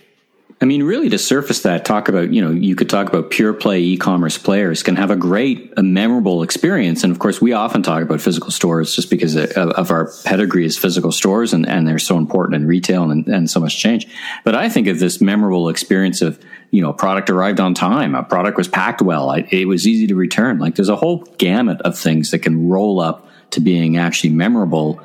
I 0.60 0.66
mean, 0.66 0.84
really, 0.84 1.10
to 1.10 1.18
surface 1.18 1.62
that, 1.62 1.84
talk 1.84 2.08
about, 2.08 2.32
you 2.32 2.40
know, 2.40 2.50
you 2.50 2.76
could 2.76 2.88
talk 2.88 3.08
about 3.08 3.30
pure 3.30 3.52
play 3.52 3.80
e 3.80 3.96
commerce 3.96 4.38
players 4.38 4.82
can 4.82 4.94
have 4.96 5.10
a 5.10 5.16
great, 5.16 5.72
a 5.76 5.82
memorable 5.82 6.42
experience. 6.42 7.02
And 7.02 7.12
of 7.12 7.18
course, 7.18 7.40
we 7.40 7.52
often 7.52 7.82
talk 7.82 8.02
about 8.02 8.20
physical 8.20 8.50
stores 8.50 8.94
just 8.94 9.10
because 9.10 9.34
of, 9.36 9.90
our 9.90 10.10
pedigree 10.24 10.64
as 10.64 10.78
physical 10.78 11.12
stores 11.12 11.52
and, 11.52 11.68
and 11.68 11.86
they're 11.86 11.98
so 11.98 12.16
important 12.16 12.54
in 12.54 12.66
retail 12.66 13.10
and, 13.10 13.26
and 13.26 13.50
so 13.50 13.60
much 13.60 13.78
change. 13.78 14.06
But 14.44 14.54
I 14.54 14.68
think 14.68 14.86
of 14.86 15.00
this 15.00 15.20
memorable 15.20 15.68
experience 15.68 16.22
of, 16.22 16.38
you 16.70 16.80
know, 16.80 16.90
a 16.90 16.94
product 16.94 17.30
arrived 17.30 17.60
on 17.60 17.74
time, 17.74 18.14
a 18.14 18.22
product 18.22 18.56
was 18.56 18.68
packed 18.68 19.02
well, 19.02 19.32
it 19.32 19.66
was 19.66 19.86
easy 19.86 20.06
to 20.06 20.14
return. 20.14 20.60
Like 20.60 20.76
there's 20.76 20.88
a 20.88 20.96
whole 20.96 21.24
gamut 21.36 21.82
of 21.82 21.98
things 21.98 22.30
that 22.30 22.38
can 22.38 22.68
roll 22.68 23.00
up 23.00 23.28
to 23.50 23.60
being 23.60 23.96
actually 23.96 24.30
memorable. 24.30 25.00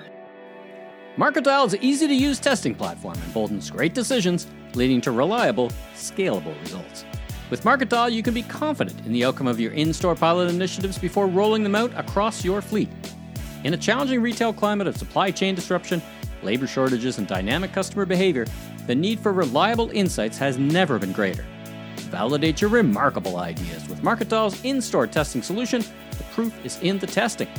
MarketDial's 1.20 1.76
easy 1.76 2.08
to 2.08 2.16
use 2.16 2.40
testing 2.40 2.74
platform 2.74 3.18
emboldens 3.26 3.70
great 3.70 3.94
decisions, 3.94 4.48
leading 4.74 5.02
to 5.02 5.12
reliable, 5.12 5.70
scalable 5.94 6.58
results. 6.62 7.04
With 7.50 7.64
MarketDial, 7.64 8.14
you 8.14 8.24
can 8.24 8.34
be 8.34 8.44
confident 8.44 9.06
in 9.06 9.12
the 9.12 9.26
outcome 9.26 9.48
of 9.48 9.60
your 9.60 9.74
in 9.74 9.92
store 9.92 10.16
pilot 10.16 10.50
initiatives 10.50 10.98
before 10.98 11.28
rolling 11.28 11.62
them 11.62 11.76
out 11.76 11.92
across 12.00 12.46
your 12.46 12.62
fleet. 12.62 12.88
In 13.66 13.74
a 13.74 13.78
challenging 13.78 14.22
retail 14.22 14.54
climate 14.54 14.88
of 14.88 14.96
supply 14.96 15.30
chain 15.30 15.56
disruption, 15.56 16.02
labor 16.42 16.68
shortages, 16.68 17.18
and 17.18 17.28
dynamic 17.28 17.74
customer 17.74 18.06
behavior, 18.06 18.46
the 18.88 18.96
need 18.96 19.20
for 19.20 19.34
reliable 19.34 19.90
insights 19.90 20.38
has 20.38 20.58
never 20.58 20.98
been 21.00 21.12
greater. 21.12 21.46
Validate 22.12 22.62
your 22.62 22.70
remarkable 22.70 23.40
ideas 23.40 23.90
with 23.90 24.02
MarketDial's 24.04 24.64
in 24.64 24.82
store 24.82 25.06
testing 25.06 25.42
solution. 25.42 25.84
The 26.12 26.24
proof 26.32 26.54
is 26.66 26.80
in 26.80 26.98
the 26.98 27.08
testing. 27.08 27.50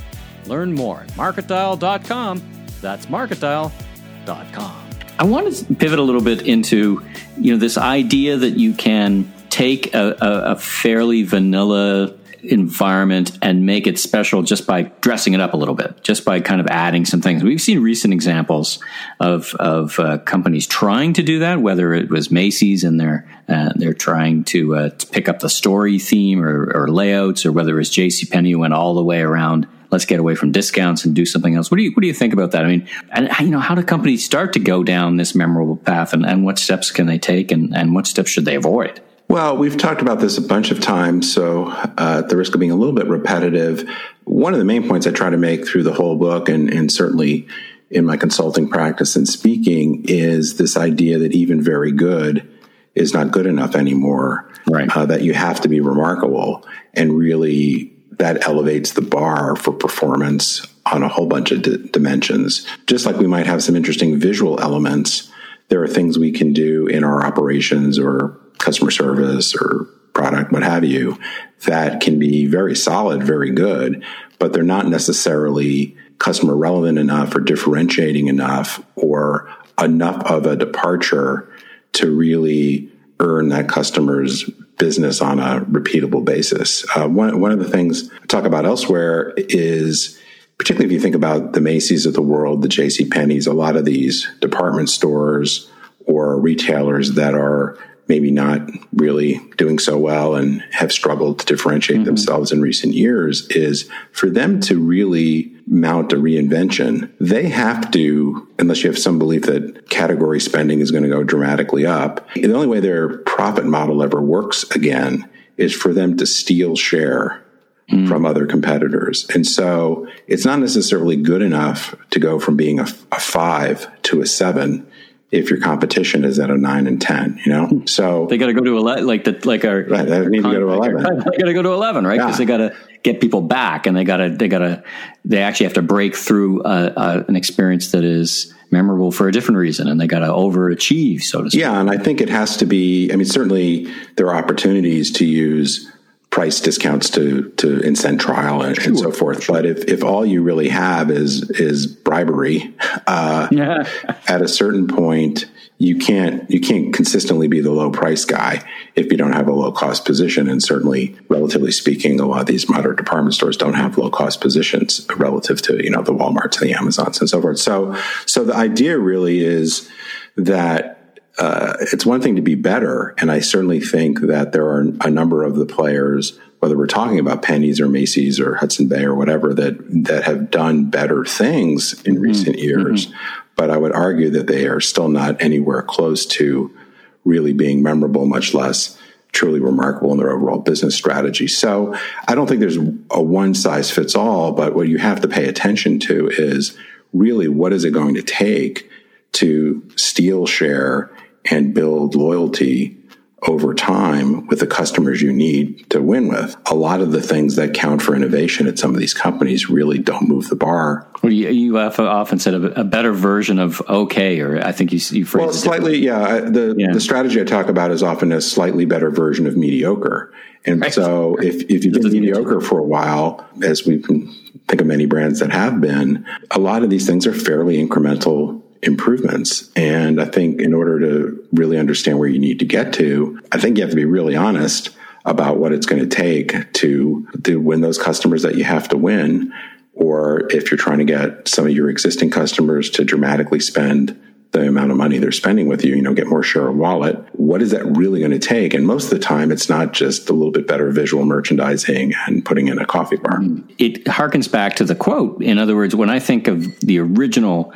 Learn 0.46 0.72
more 0.72 1.02
at 1.02 1.08
marketdial.com. 1.10 2.59
That's 2.80 3.06
marketdial.com. 3.06 4.90
I 5.18 5.25
want 5.25 5.54
to 5.54 5.75
pivot 5.75 5.99
a 5.99 6.02
little 6.02 6.22
bit 6.22 6.46
into 6.46 7.04
you 7.37 7.52
know 7.52 7.58
this 7.58 7.76
idea 7.76 8.38
that 8.38 8.58
you 8.58 8.72
can 8.72 9.30
take 9.50 9.94
a, 9.94 10.16
a, 10.20 10.52
a 10.52 10.56
fairly 10.56 11.25
vanilla 11.25 12.14
environment 12.42 13.38
and 13.42 13.66
make 13.66 13.87
it 13.87 13.99
special 13.99 14.42
just 14.42 14.66
by 14.66 14.82
dressing 15.00 15.34
it 15.34 15.40
up 15.40 15.52
a 15.52 15.56
little 15.56 15.75
bit, 15.75 16.02
just 16.02 16.25
by 16.25 16.40
kind 16.40 16.60
of 16.60 16.66
adding 16.68 17.04
some 17.04 17.20
things. 17.20 17.42
We've 17.42 17.60
seen 17.60 17.80
recent 17.80 18.14
examples 18.14 18.78
of 19.18 19.54
of 19.56 19.99
uh, 19.99 20.18
companies 20.18 20.66
trying 20.66 21.12
to 21.14 21.22
do 21.22 21.40
that, 21.40 21.60
whether 21.60 21.92
it 21.92 22.10
was 22.10 22.30
Macy's 22.30 22.84
and 22.84 22.99
they're 22.99 23.28
uh, 23.49 23.72
they're 23.76 23.94
trying 23.94 24.44
to, 24.44 24.76
uh, 24.76 24.88
to, 24.90 25.06
pick 25.08 25.28
up 25.28 25.40
the 25.40 25.49
story 25.49 25.99
theme 25.99 26.40
or, 26.40 26.70
or 26.72 26.88
layouts, 26.88 27.44
or 27.44 27.50
whether 27.50 27.82
J.C. 27.82 28.26
Penney 28.26 28.52
who 28.52 28.60
went 28.60 28.75
all 28.75 28.94
the 28.94 29.02
way 29.02 29.20
around. 29.20 29.66
Let's 29.90 30.04
get 30.04 30.20
away 30.20 30.35
from 30.35 30.52
discounts 30.52 31.04
and 31.04 31.14
do 31.14 31.26
something 31.26 31.54
else. 31.54 31.70
What 31.70 31.78
do 31.78 31.82
you 31.82 31.90
what 31.92 32.00
do 32.02 32.06
you 32.06 32.14
think 32.14 32.32
about 32.32 32.52
that? 32.52 32.64
I 32.64 32.68
mean, 32.68 32.88
and 33.11 33.28
you 33.40 33.49
know, 33.49 33.59
how 33.59 33.75
do 33.75 33.82
companies 33.82 34.25
start 34.25 34.52
to 34.52 34.59
go 34.61 34.85
down 34.85 35.16
this 35.16 35.35
memorable 35.35 35.76
path, 35.76 36.12
and, 36.12 36.25
and 36.25 36.44
what 36.44 36.59
steps 36.59 36.90
can 36.90 37.06
they 37.06 37.18
take, 37.18 37.50
and, 37.50 37.75
and 37.75 37.94
what 37.94 38.06
steps 38.06 38.30
should 38.30 38.44
they 38.44 38.54
avoid? 38.54 39.00
Well, 39.28 39.56
we've 39.56 39.76
talked 39.76 40.02
about 40.02 40.18
this 40.18 40.38
a 40.38 40.42
bunch 40.42 40.73
of 40.73 40.80
times, 40.80 41.32
so 41.32 41.68
uh, 41.68 42.23
at 42.25 42.28
the 42.28 42.37
risk 42.37 42.52
of 42.54 42.59
being 42.59 42.73
a 42.73 42.76
little 42.76 42.94
bit 42.94 43.06
repetitive, 43.06 43.88
one 44.25 44.52
of 44.52 44.59
the 44.59 44.64
main 44.64 44.88
points 44.88 45.06
I 45.06 45.12
try 45.12 45.30
to 45.30 45.37
make 45.37 45.66
through 45.66 45.85
the 45.85 45.92
whole 45.92 46.16
book, 46.16 46.49
and, 46.49 46.68
and 46.68 46.90
certainly 46.90 47.47
in 47.90 48.04
my 48.04 48.16
consulting 48.16 48.68
practice 48.68 49.14
and 49.14 49.28
speaking, 49.28 50.04
is 50.09 50.56
this 50.56 50.76
idea 50.76 51.18
that 51.18 51.32
even 51.32 51.62
very 51.62 51.92
good 51.92 52.49
is 52.97 53.14
not 53.14 53.30
good 53.30 53.47
enough 53.47 53.76
anymore. 53.76 54.50
Right. 54.68 54.94
Uh, 54.94 55.06
that 55.06 55.23
you 55.23 55.32
have 55.32 55.61
to 55.61 55.68
be 55.68 55.80
remarkable, 55.80 56.66
and 56.94 57.16
really 57.16 57.89
that 58.20 58.46
elevates 58.46 58.92
the 58.92 59.00
bar 59.00 59.56
for 59.56 59.72
performance 59.72 60.66
on 60.84 61.02
a 61.02 61.08
whole 61.08 61.26
bunch 61.26 61.52
of 61.52 61.62
d- 61.62 61.88
dimensions. 61.90 62.66
Just 62.86 63.06
like 63.06 63.16
we 63.16 63.26
might 63.26 63.46
have 63.46 63.62
some 63.62 63.74
interesting 63.74 64.18
visual 64.20 64.60
elements, 64.60 65.32
there 65.68 65.82
are 65.82 65.88
things 65.88 66.18
we 66.18 66.30
can 66.30 66.52
do 66.52 66.86
in 66.86 67.02
our 67.02 67.24
operations 67.24 67.98
or 67.98 68.38
customer 68.58 68.90
service 68.90 69.54
or 69.54 69.88
product, 70.12 70.52
what 70.52 70.62
have 70.62 70.84
you, 70.84 71.18
that 71.64 72.02
can 72.02 72.18
be 72.18 72.44
very 72.44 72.76
solid, 72.76 73.22
very 73.22 73.52
good, 73.52 74.04
but 74.38 74.52
they're 74.52 74.62
not 74.62 74.86
necessarily 74.86 75.96
customer 76.18 76.54
relevant 76.54 76.98
enough 76.98 77.34
or 77.34 77.40
differentiating 77.40 78.28
enough 78.28 78.84
or 78.96 79.48
enough 79.82 80.22
of 80.30 80.44
a 80.44 80.56
departure 80.56 81.50
to 81.92 82.14
really 82.14 82.92
earn 83.18 83.48
that 83.48 83.66
customer's 83.66 84.44
business 84.80 85.20
on 85.20 85.38
a 85.38 85.60
repeatable 85.66 86.25
basis. 86.25 86.84
Uh, 86.96 87.06
one, 87.06 87.38
one 87.40 87.52
of 87.52 87.60
the 87.60 87.68
things 87.68 88.10
I 88.22 88.26
talk 88.26 88.44
about 88.44 88.64
elsewhere 88.64 89.32
is 89.37 90.18
particularly 90.58 90.87
if 90.87 90.92
you 90.92 91.00
think 91.00 91.14
about 91.14 91.52
the 91.52 91.60
Macy's 91.60 92.04
of 92.04 92.14
the 92.14 92.20
world, 92.20 92.62
the 92.62 92.68
J.C. 92.68 93.06
Penney's, 93.06 93.46
a 93.46 93.52
lot 93.52 93.76
of 93.76 93.84
these 93.84 94.28
department 94.40 94.90
stores 94.90 95.70
or 96.06 96.38
retailers 96.38 97.12
that 97.12 97.34
are 97.34 97.78
maybe 98.08 98.30
not 98.30 98.60
really 98.92 99.40
doing 99.56 99.78
so 99.78 99.96
well 99.96 100.34
and 100.34 100.62
have 100.72 100.92
struggled 100.92 101.38
to 101.38 101.46
differentiate 101.46 102.00
mm-hmm. 102.00 102.06
themselves 102.06 102.50
in 102.50 102.60
recent 102.60 102.92
years 102.92 103.46
is 103.50 103.88
for 104.10 104.28
them 104.28 104.60
to 104.60 104.78
really 104.78 105.54
mount 105.70 106.12
a 106.12 106.16
reinvention, 106.16 107.10
they 107.20 107.48
have 107.48 107.90
to, 107.92 108.48
unless 108.58 108.82
you 108.82 108.90
have 108.90 108.98
some 108.98 109.20
belief 109.20 109.42
that 109.42 109.88
category 109.88 110.40
spending 110.40 110.80
is 110.80 110.90
going 110.90 111.04
to 111.04 111.08
go 111.08 111.22
dramatically 111.22 111.86
up, 111.86 112.28
the 112.34 112.52
only 112.52 112.66
way 112.66 112.80
their 112.80 113.18
profit 113.18 113.64
model 113.64 114.02
ever 114.02 114.20
works 114.20 114.68
again 114.72 115.28
is 115.56 115.72
for 115.72 115.94
them 115.94 116.16
to 116.16 116.26
steal 116.26 116.74
share 116.74 117.42
mm. 117.88 118.08
from 118.08 118.26
other 118.26 118.46
competitors. 118.46 119.26
And 119.32 119.46
so 119.46 120.08
it's 120.26 120.44
not 120.44 120.58
necessarily 120.58 121.16
good 121.16 121.40
enough 121.40 121.94
to 122.10 122.18
go 122.18 122.40
from 122.40 122.56
being 122.56 122.80
a, 122.80 122.86
a 123.12 123.20
five 123.20 124.02
to 124.02 124.20
a 124.20 124.26
seven 124.26 124.89
if 125.30 125.49
your 125.49 125.60
competition 125.60 126.25
is 126.25 126.38
at 126.38 126.50
a 126.50 126.56
nine 126.56 126.87
and 126.87 127.00
ten, 127.00 127.40
you 127.44 127.52
know. 127.52 127.66
Hmm. 127.66 127.87
So 127.87 128.26
they 128.26 128.38
got 128.38 128.46
to 128.46 128.52
go 128.52 128.62
to 128.62 128.76
eleven, 128.76 129.06
like 129.06 129.25
the 129.25 129.40
like 129.44 129.64
our 129.64 129.82
right. 129.82 130.06
They 130.06 130.26
need 130.26 130.42
to 130.42 130.52
go 130.52 130.60
to 130.60 130.68
eleven. 130.70 130.96
They 131.30 131.38
got 131.38 131.46
to 131.46 131.52
go 131.52 131.62
to 131.62 131.72
eleven, 131.72 132.06
right? 132.06 132.18
Because 132.18 132.32
yeah. 132.32 132.38
they 132.38 132.44
got 132.46 132.56
to 132.58 132.76
get 133.02 133.20
people 133.20 133.40
back, 133.40 133.87
and 133.87 133.96
they 133.96 134.04
got 134.04 134.18
to 134.18 134.30
they 134.30 134.49
got 134.49 134.58
to 134.58 134.82
they 135.25 135.42
actually 135.42 135.64
have 135.66 135.75
to 135.75 135.82
break 135.82 136.16
through 136.16 136.62
a, 136.64 136.92
a, 136.96 137.25
an 137.28 137.37
experience 137.37 137.92
that 137.92 138.04
is 138.04 138.52
memorable 138.70 139.12
for 139.12 139.28
a 139.28 139.32
different 139.32 139.58
reason, 139.58 139.88
and 139.88 140.00
they 140.00 140.06
got 140.06 140.20
to 140.20 140.26
overachieve, 140.26 141.22
so 141.22 141.42
to 141.42 141.50
speak. 141.50 141.60
Yeah, 141.60 141.80
and 141.80 141.90
I 141.90 141.99
think 141.99 142.20
it 142.20 142.28
has 142.28 142.56
to 142.58 142.66
be. 142.66 143.12
I 143.12 143.16
mean, 143.16 143.26
certainly 143.26 143.92
there 144.16 144.26
are 144.28 144.34
opportunities 144.34 145.12
to 145.12 145.25
use 145.25 145.90
price 146.30 146.60
discounts 146.60 147.10
to 147.10 147.50
to 147.56 147.80
incent 147.80 148.20
trial 148.20 148.62
and, 148.62 148.76
sure. 148.76 148.87
and 148.87 148.99
so 148.99 149.10
forth. 149.10 149.46
But 149.46 149.66
if, 149.66 149.84
if 149.84 150.04
all 150.04 150.25
you 150.25 150.42
really 150.42 150.68
have 150.68 151.10
is 151.10 151.50
is 151.50 151.87
bribery, 151.87 152.75
uh, 153.06 153.49
yeah. 153.50 153.88
at 154.28 154.40
a 154.40 154.49
certain 154.49 154.87
point 154.87 155.46
you 155.80 155.96
can't 155.96 156.49
you 156.50 156.60
can't 156.60 156.94
consistently 156.94 157.49
be 157.49 157.60
the 157.60 157.70
low 157.70 157.90
price 157.90 158.25
guy 158.26 158.62
if 158.94 159.10
you 159.10 159.16
don't 159.16 159.32
have 159.32 159.49
a 159.49 159.52
low 159.52 159.72
cost 159.72 160.04
position. 160.04 160.49
And 160.49 160.62
certainly, 160.62 161.16
relatively 161.28 161.72
speaking, 161.72 162.20
a 162.20 162.26
lot 162.26 162.42
of 162.42 162.46
these 162.46 162.68
modern 162.68 162.96
department 162.96 163.34
stores 163.34 163.56
don't 163.56 163.75
have 163.75 163.96
low 163.96 164.10
cost 164.10 164.40
positions 164.40 165.06
relative 165.16 165.60
to 165.62 165.82
you 165.82 165.90
know 165.90 166.02
the 166.02 166.12
WalMarts 166.12 166.60
and 166.60 166.68
the 166.68 166.75
Amazons 166.75 167.18
and 167.18 167.30
so 167.30 167.40
forth. 167.40 167.58
So 167.58 167.96
so 168.26 168.44
the 168.44 168.54
idea 168.54 168.99
really 168.99 169.40
is 169.40 169.88
that 170.37 171.00
uh, 171.40 171.75
it's 171.80 172.04
one 172.04 172.20
thing 172.20 172.37
to 172.37 172.42
be 172.42 172.54
better, 172.54 173.14
and 173.16 173.32
I 173.32 173.40
certainly 173.40 173.80
think 173.80 174.20
that 174.20 174.52
there 174.52 174.66
are 174.66 174.80
a 175.00 175.11
number 175.11 175.42
of 175.42 175.56
the 175.56 175.64
players, 175.64 176.38
whether 176.59 176.76
we're 176.76 176.87
talking 176.87 177.18
about 177.18 177.40
Penney's 177.40 177.80
or 177.80 177.88
Macy's 177.88 178.38
or 178.38 178.56
Hudson 178.56 178.88
Bay 178.88 179.04
or 179.04 179.14
whatever, 179.14 179.54
that 179.54 179.78
that 180.04 180.25
have 180.25 180.50
done 180.50 180.90
better 180.90 181.25
things 181.25 181.94
in 182.02 182.16
mm-hmm. 182.16 182.25
recent 182.25 182.59
years. 182.59 183.06
Mm-hmm. 183.06 183.16
But 183.56 183.70
I 183.70 183.78
would 183.78 183.92
argue 183.92 184.28
that 184.30 184.49
they 184.49 184.66
are 184.66 184.80
still 184.80 185.09
not 185.09 185.40
anywhere 185.40 185.80
close 185.80 186.26
to 186.26 186.76
really 187.25 187.54
being 187.54 187.82
memorable, 187.82 188.26
much 188.26 188.52
less 188.52 188.99
truly 189.32 189.61
remarkable 189.61 190.12
in 190.12 190.18
their 190.18 190.32
overall 190.32 190.59
business 190.59 190.94
strategy. 190.94 191.49
So 191.49 191.97
I 192.28 192.35
don't 192.35 192.49
think 192.49 192.61
there's 192.61 192.76
a 192.76 193.23
one 193.23 193.54
size 193.54 193.90
fits 193.90 194.14
all, 194.14 194.52
but 194.52 194.75
what 194.75 194.88
you 194.88 194.99
have 194.99 195.23
to 195.23 195.28
pay 195.28 195.49
attention 195.49 196.00
to 196.00 196.28
is 196.28 196.76
really 197.14 197.49
what 197.49 197.73
is 197.73 197.85
it 197.85 197.92
going 197.92 198.14
to 198.16 198.23
take 198.23 198.90
to 199.32 199.88
steal 199.97 200.47
share 200.47 201.11
and 201.47 201.75
build 201.75 202.14
loyalty 202.14 203.00
over 203.47 203.75
time 203.75 204.47
with 204.49 204.61
the 204.61 204.66
customers 204.66 205.23
you 205.23 205.32
need 205.32 205.88
to 205.90 206.02
win 206.02 206.28
with. 206.28 206.56
A 206.66 206.75
lot 206.75 207.00
of 207.00 207.12
the 207.12 207.23
things 207.23 207.56
that 207.56 207.73
count 207.73 208.02
for 208.02 208.14
innovation 208.14 208.66
at 208.66 208.78
some 208.78 208.92
of 208.92 209.00
these 209.00 209.14
companies 209.14 209.70
really 209.70 209.99
don't 209.99 210.28
move 210.28 210.49
the 210.49 210.56
bar. 210.56 211.09
Well, 211.23 211.32
you, 211.32 211.49
you 211.49 211.78
often 211.78 212.38
said 212.38 212.54
a, 212.54 212.85
better 212.85 213.12
version 213.12 213.59
of 213.59 213.80
okay, 213.88 214.40
or 214.40 214.62
I 214.64 214.73
think 214.73 214.92
you, 214.92 214.99
you 215.11 215.25
phrased 215.25 215.47
well, 215.47 215.52
slightly. 215.52 215.99
Yeah, 215.99 216.40
the 216.40 216.75
yeah. 216.76 216.92
the 216.92 217.00
strategy 217.00 217.40
I 217.40 217.44
talk 217.44 217.68
about 217.68 217.90
is 217.90 218.02
often 218.02 218.32
a 218.32 218.40
slightly 218.40 218.85
better 218.85 219.11
version 219.11 219.47
of 219.47 219.56
mediocre. 219.56 220.32
And 220.66 220.80
right. 220.82 220.92
so, 220.92 221.37
if 221.37 221.62
if 221.70 221.85
you've 221.85 221.94
been 221.94 222.11
mediocre 222.11 222.61
for 222.61 222.78
a 222.78 222.85
while, 222.85 223.47
as 223.62 223.87
we 223.87 224.00
can 224.00 224.26
think 224.68 224.80
of 224.80 224.87
many 224.87 225.06
brands 225.06 225.40
that 225.40 225.50
have 225.50 225.80
been, 225.80 226.26
a 226.50 226.59
lot 226.59 226.82
of 226.82 226.90
these 226.90 227.06
things 227.06 227.26
are 227.26 227.32
fairly 227.32 227.76
incremental 227.76 228.62
improvements. 228.82 229.70
And 229.76 230.20
I 230.20 230.25
think 230.25 230.60
in 230.60 230.75
order 230.75 231.00
to 231.00 231.49
really 231.52 231.78
understand 231.78 232.18
where 232.18 232.28
you 232.28 232.38
need 232.38 232.58
to 232.60 232.64
get 232.64 232.92
to, 232.94 233.40
I 233.52 233.58
think 233.58 233.76
you 233.76 233.82
have 233.82 233.90
to 233.90 233.96
be 233.96 234.04
really 234.04 234.37
honest 234.37 234.90
about 235.25 235.58
what 235.58 235.72
it's 235.72 235.87
going 235.87 236.00
to 236.00 236.16
take 236.16 236.72
to, 236.75 237.28
to 237.44 237.60
win 237.60 237.82
those 237.82 237.99
customers 237.99 238.42
that 238.42 238.56
you 238.56 238.64
have 238.64 238.88
to 238.88 238.96
win. 238.96 239.52
Or 239.92 240.50
if 240.50 240.70
you're 240.70 240.78
trying 240.78 240.99
to 240.99 241.04
get 241.04 241.46
some 241.46 241.66
of 241.66 241.72
your 241.72 241.90
existing 241.90 242.30
customers 242.30 242.88
to 242.90 243.04
dramatically 243.04 243.60
spend 243.60 244.18
the 244.52 244.66
amount 244.66 244.90
of 244.90 244.97
money 244.97 245.19
they're 245.19 245.30
spending 245.30 245.69
with 245.69 245.85
you, 245.85 245.95
you 245.95 246.02
know, 246.02 246.12
get 246.12 246.26
more 246.26 246.42
share 246.42 246.69
of 246.69 246.76
wallet. 246.76 247.16
What 247.33 247.62
is 247.62 247.71
that 247.71 247.85
really 247.97 248.21
going 248.21 248.33
to 248.33 248.38
take? 248.38 248.75
And 248.75 248.85
most 248.87 249.04
of 249.04 249.11
the 249.11 249.19
time, 249.19 249.52
it's 249.52 249.69
not 249.69 249.92
just 249.92 250.28
a 250.28 250.33
little 250.33 250.50
bit 250.50 250.66
better 250.66 250.90
visual 250.90 251.25
merchandising 251.25 252.14
and 252.26 252.45
putting 252.45 252.69
in 252.69 252.78
a 252.78 252.87
coffee 252.87 253.16
bar. 253.16 253.40
It 253.78 254.04
harkens 254.07 254.50
back 254.50 254.75
to 254.76 254.85
the 254.85 254.97
quote. 254.97 255.40
In 255.42 255.59
other 255.59 255.76
words, 255.76 255.95
when 255.95 256.11
I 256.11 256.19
think 256.19 256.49
of 256.49 256.80
the 256.80 256.99
original 256.99 257.73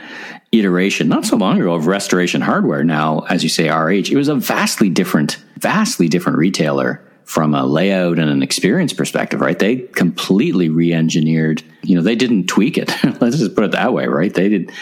iteration, 0.51 1.09
not 1.09 1.25
so 1.25 1.37
long 1.37 1.61
ago, 1.61 1.75
of 1.75 1.87
Restoration 1.87 2.41
Hardware, 2.41 2.83
now, 2.83 3.21
as 3.29 3.45
you 3.45 3.49
say, 3.49 3.69
RH, 3.69 4.11
it 4.11 4.17
was 4.17 4.29
a 4.29 4.35
vastly 4.35 4.89
different, 4.89 5.39
vastly 5.59 6.09
different 6.09 6.39
retailer 6.39 7.01
from 7.25 7.55
a 7.55 7.65
layout 7.65 8.19
and 8.19 8.31
an 8.31 8.43
experience 8.43 8.93
perspective, 8.93 9.41
right? 9.41 9.59
They 9.59 9.77
completely 9.77 10.69
re-engineered. 10.69 11.63
You 11.83 11.97
know, 11.97 12.03
they 12.03 12.17
didn't 12.17 12.47
tweak 12.47 12.77
it. 12.79 12.91
Let's 13.21 13.39
just 13.39 13.55
put 13.55 13.65
it 13.65 13.73
that 13.73 13.93
way, 13.93 14.07
right? 14.07 14.33
They 14.33 14.49
did, 14.49 14.73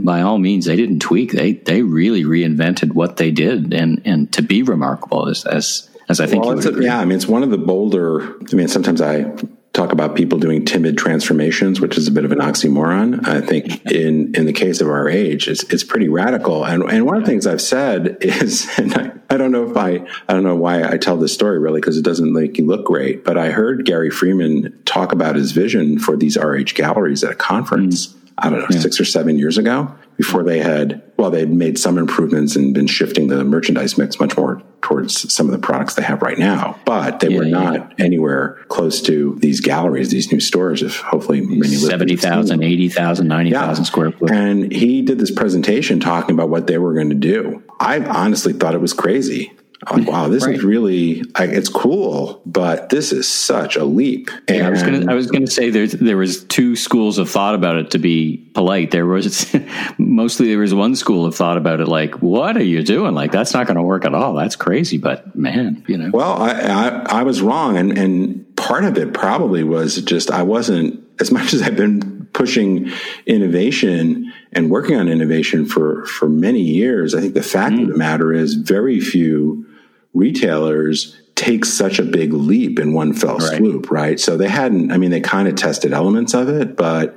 by 0.00 0.22
all 0.22 0.38
means, 0.38 0.66
they 0.66 0.76
didn't 0.76 0.98
tweak. 0.98 1.32
They 1.32 1.52
they 1.52 1.82
really 1.82 2.24
reinvented 2.24 2.92
what 2.92 3.16
they 3.16 3.30
did, 3.30 3.72
and 3.72 4.02
and 4.04 4.32
to 4.32 4.42
be 4.42 4.62
remarkable 4.62 5.28
as 5.28 5.44
as 5.44 5.88
as 6.08 6.20
I 6.20 6.26
think. 6.26 6.44
Well, 6.44 6.58
a, 6.58 6.82
yeah, 6.82 6.98
I 6.98 7.04
mean, 7.04 7.16
it's 7.16 7.28
one 7.28 7.42
of 7.42 7.50
the 7.50 7.58
bolder. 7.58 8.36
I 8.40 8.54
mean, 8.54 8.68
sometimes 8.68 9.00
I 9.00 9.32
talk 9.72 9.92
about 9.92 10.14
people 10.14 10.38
doing 10.38 10.64
timid 10.64 10.98
transformations, 10.98 11.80
which 11.80 11.96
is 11.96 12.06
a 12.06 12.10
bit 12.10 12.24
of 12.24 12.32
an 12.32 12.38
oxymoron. 12.38 13.26
I 13.26 13.40
think 13.40 13.90
in 13.90 14.34
in 14.34 14.44
the 14.44 14.52
case 14.52 14.80
of 14.80 14.88
RH, 14.88 15.10
it's 15.48 15.62
it's 15.64 15.84
pretty 15.84 16.08
radical. 16.08 16.64
And 16.64 16.82
and 16.84 17.06
one 17.06 17.16
of 17.16 17.24
the 17.24 17.30
things 17.30 17.46
I've 17.46 17.62
said 17.62 18.18
is, 18.20 18.68
and 18.78 18.94
I, 18.94 19.12
I 19.30 19.36
don't 19.36 19.50
know 19.50 19.70
if 19.70 19.76
I 19.76 20.06
I 20.28 20.34
don't 20.34 20.44
know 20.44 20.56
why 20.56 20.84
I 20.84 20.98
tell 20.98 21.16
this 21.16 21.32
story 21.32 21.58
really 21.58 21.80
because 21.80 21.96
it 21.96 22.04
doesn't 22.04 22.32
make 22.32 22.58
you 22.58 22.66
look 22.66 22.84
great, 22.84 23.24
but 23.24 23.38
I 23.38 23.50
heard 23.50 23.86
Gary 23.86 24.10
Friedman 24.10 24.78
talk 24.84 25.12
about 25.12 25.36
his 25.36 25.52
vision 25.52 25.98
for 25.98 26.16
these 26.16 26.36
RH 26.36 26.74
galleries 26.74 27.24
at 27.24 27.32
a 27.32 27.36
conference. 27.36 28.08
Mm. 28.08 28.21
I 28.38 28.50
don't 28.50 28.60
know, 28.60 28.66
yeah. 28.70 28.80
six 28.80 29.00
or 29.00 29.04
seven 29.04 29.38
years 29.38 29.58
ago 29.58 29.94
before 30.16 30.42
they 30.42 30.58
had, 30.58 31.02
well, 31.16 31.30
they 31.30 31.40
had 31.40 31.52
made 31.52 31.78
some 31.78 31.98
improvements 31.98 32.56
and 32.56 32.74
been 32.74 32.86
shifting 32.86 33.28
the 33.28 33.44
merchandise 33.44 33.96
mix 33.96 34.20
much 34.20 34.36
more 34.36 34.62
towards 34.82 35.32
some 35.32 35.46
of 35.46 35.52
the 35.52 35.58
products 35.58 35.94
they 35.94 36.02
have 36.02 36.22
right 36.22 36.38
now. 36.38 36.78
But 36.84 37.20
they 37.20 37.28
yeah, 37.28 37.38
were 37.38 37.44
not 37.44 37.74
yeah. 37.74 38.04
anywhere 38.04 38.64
close 38.68 39.00
to 39.02 39.36
these 39.40 39.60
galleries, 39.60 40.10
these 40.10 40.30
new 40.32 40.40
stores. 40.40 40.82
If 40.82 40.96
hopefully 40.96 41.40
many 41.40 41.74
70,000, 41.74 42.62
80,000, 42.62 43.26
90,000 43.26 43.82
yeah. 43.82 43.86
square 43.86 44.12
foot. 44.12 44.30
And 44.30 44.72
he 44.72 45.02
did 45.02 45.18
this 45.18 45.30
presentation 45.30 46.00
talking 46.00 46.34
about 46.34 46.48
what 46.50 46.66
they 46.66 46.78
were 46.78 46.94
going 46.94 47.10
to 47.10 47.14
do. 47.14 47.62
I 47.80 48.00
honestly 48.00 48.52
thought 48.52 48.74
it 48.74 48.80
was 48.80 48.92
crazy. 48.92 49.52
Wow, 49.90 50.28
this 50.28 50.46
right. 50.46 50.54
is 50.54 50.62
really 50.62 51.22
I, 51.34 51.46
it's 51.46 51.68
cool, 51.68 52.40
but 52.46 52.88
this 52.90 53.10
is 53.12 53.28
such 53.28 53.74
a 53.74 53.84
leap. 53.84 54.30
And 54.46 54.58
yeah, 54.58 54.66
I 54.68 54.70
was 54.70 54.82
gonna 54.82 55.10
I 55.10 55.14
was 55.14 55.28
gonna 55.28 55.48
say 55.48 55.70
there's 55.70 55.92
there 55.92 56.16
was 56.16 56.44
two 56.44 56.76
schools 56.76 57.18
of 57.18 57.28
thought 57.28 57.56
about 57.56 57.76
it 57.76 57.90
to 57.92 57.98
be 57.98 58.36
polite. 58.54 58.92
There 58.92 59.06
was 59.06 59.52
mostly 59.98 60.48
there 60.48 60.58
was 60.58 60.72
one 60.72 60.94
school 60.94 61.26
of 61.26 61.34
thought 61.34 61.56
about 61.56 61.80
it 61.80 61.88
like, 61.88 62.22
what 62.22 62.56
are 62.56 62.62
you 62.62 62.84
doing? 62.84 63.14
Like 63.14 63.32
that's 63.32 63.54
not 63.54 63.66
gonna 63.66 63.82
work 63.82 64.04
at 64.04 64.14
all. 64.14 64.34
That's 64.34 64.54
crazy. 64.54 64.98
But 64.98 65.34
man, 65.34 65.84
you 65.88 65.98
know. 65.98 66.10
Well, 66.12 66.40
I 66.40 66.52
I, 66.52 66.88
I 66.88 67.22
was 67.24 67.42
wrong 67.42 67.76
and 67.76 67.98
and 67.98 68.56
part 68.56 68.84
of 68.84 68.96
it 68.96 69.12
probably 69.12 69.64
was 69.64 70.00
just 70.02 70.30
I 70.30 70.44
wasn't 70.44 71.02
as 71.20 71.32
much 71.32 71.52
as 71.54 71.60
I've 71.60 71.76
been 71.76 72.28
pushing 72.32 72.90
innovation 73.26 74.32
and 74.52 74.70
working 74.70 74.96
on 74.96 75.08
innovation 75.08 75.66
for 75.66 76.06
for 76.06 76.28
many 76.28 76.60
years. 76.60 77.16
I 77.16 77.20
think 77.20 77.34
the 77.34 77.42
fact 77.42 77.74
mm. 77.74 77.82
of 77.82 77.88
the 77.88 77.96
matter 77.96 78.32
is 78.32 78.54
very 78.54 79.00
few 79.00 79.66
retailers 80.14 81.16
take 81.34 81.64
such 81.64 81.98
a 81.98 82.02
big 82.02 82.32
leap 82.32 82.78
in 82.78 82.92
one 82.92 83.12
fell 83.12 83.38
right. 83.38 83.56
swoop, 83.56 83.90
right? 83.90 84.20
So 84.20 84.36
they 84.36 84.48
hadn't, 84.48 84.92
I 84.92 84.98
mean, 84.98 85.10
they 85.10 85.20
kind 85.20 85.48
of 85.48 85.56
tested 85.56 85.92
elements 85.92 86.34
of 86.34 86.48
it, 86.48 86.76
but 86.76 87.16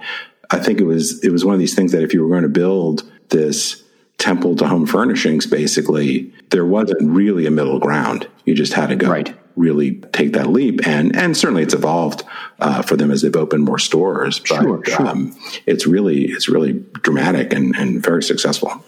I 0.49 0.59
think 0.59 0.79
it 0.79 0.85
was, 0.85 1.23
it 1.23 1.31
was 1.31 1.43
one 1.43 1.53
of 1.53 1.59
these 1.59 1.75
things 1.75 1.91
that 1.91 2.01
if 2.01 2.13
you 2.13 2.23
were 2.23 2.29
going 2.29 2.43
to 2.43 2.49
build 2.49 3.03
this 3.29 3.83
temple 4.17 4.55
to 4.55 4.67
home 4.67 4.85
furnishings, 4.87 5.45
basically, 5.45 6.33
there 6.49 6.65
wasn't 6.65 7.01
really 7.01 7.45
a 7.45 7.51
middle 7.51 7.79
ground. 7.79 8.27
You 8.45 8.55
just 8.55 8.73
had 8.73 8.87
to 8.87 8.95
go 8.95 9.09
right. 9.09 9.35
really 9.55 9.95
take 10.13 10.33
that 10.33 10.47
leap. 10.47 10.87
And, 10.87 11.15
and 11.15 11.35
certainly 11.35 11.63
it's 11.63 11.73
evolved, 11.73 12.23
uh, 12.59 12.81
for 12.81 12.95
them 12.95 13.11
as 13.11 13.21
they've 13.21 13.35
opened 13.35 13.65
more 13.65 13.79
stores. 13.79 14.39
But, 14.39 14.61
sure, 14.61 14.85
sure. 14.85 15.07
Um, 15.07 15.37
it's 15.65 15.85
really, 15.85 16.25
it's 16.25 16.47
really 16.47 16.83
dramatic 17.01 17.51
and, 17.51 17.75
and 17.75 18.01
very 18.01 18.23
successful. 18.23 18.83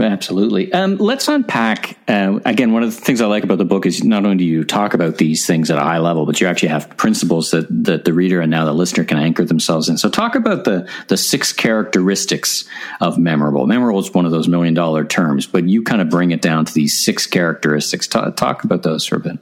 Absolutely. 0.00 0.72
Um, 0.72 0.96
let's 0.96 1.26
unpack. 1.26 1.98
Uh, 2.06 2.38
again, 2.44 2.72
one 2.72 2.84
of 2.84 2.94
the 2.94 3.00
things 3.00 3.20
I 3.20 3.26
like 3.26 3.42
about 3.42 3.58
the 3.58 3.64
book 3.64 3.84
is 3.84 4.04
not 4.04 4.24
only 4.24 4.36
do 4.36 4.44
you 4.44 4.62
talk 4.62 4.94
about 4.94 5.18
these 5.18 5.44
things 5.44 5.72
at 5.72 5.78
a 5.78 5.82
high 5.82 5.98
level, 5.98 6.24
but 6.24 6.40
you 6.40 6.46
actually 6.46 6.68
have 6.68 6.96
principles 6.96 7.50
that, 7.50 7.66
that 7.84 8.04
the 8.04 8.12
reader 8.12 8.40
and 8.40 8.48
now 8.48 8.64
the 8.64 8.72
listener 8.72 9.02
can 9.02 9.18
anchor 9.18 9.44
themselves 9.44 9.88
in. 9.88 9.98
So, 9.98 10.08
talk 10.08 10.36
about 10.36 10.64
the 10.64 10.88
the 11.08 11.16
six 11.16 11.52
characteristics 11.52 12.64
of 13.00 13.18
memorable. 13.18 13.66
Memorable 13.66 13.98
is 13.98 14.14
one 14.14 14.24
of 14.24 14.30
those 14.30 14.46
million 14.46 14.72
dollar 14.72 15.04
terms, 15.04 15.48
but 15.48 15.64
you 15.64 15.82
kind 15.82 16.00
of 16.00 16.08
bring 16.08 16.30
it 16.30 16.42
down 16.42 16.64
to 16.64 16.72
these 16.72 16.96
six 16.96 17.26
characteristics. 17.26 18.06
Talk, 18.06 18.36
talk 18.36 18.62
about 18.62 18.84
those 18.84 19.04
for 19.04 19.16
a 19.16 19.20
bit. 19.20 19.38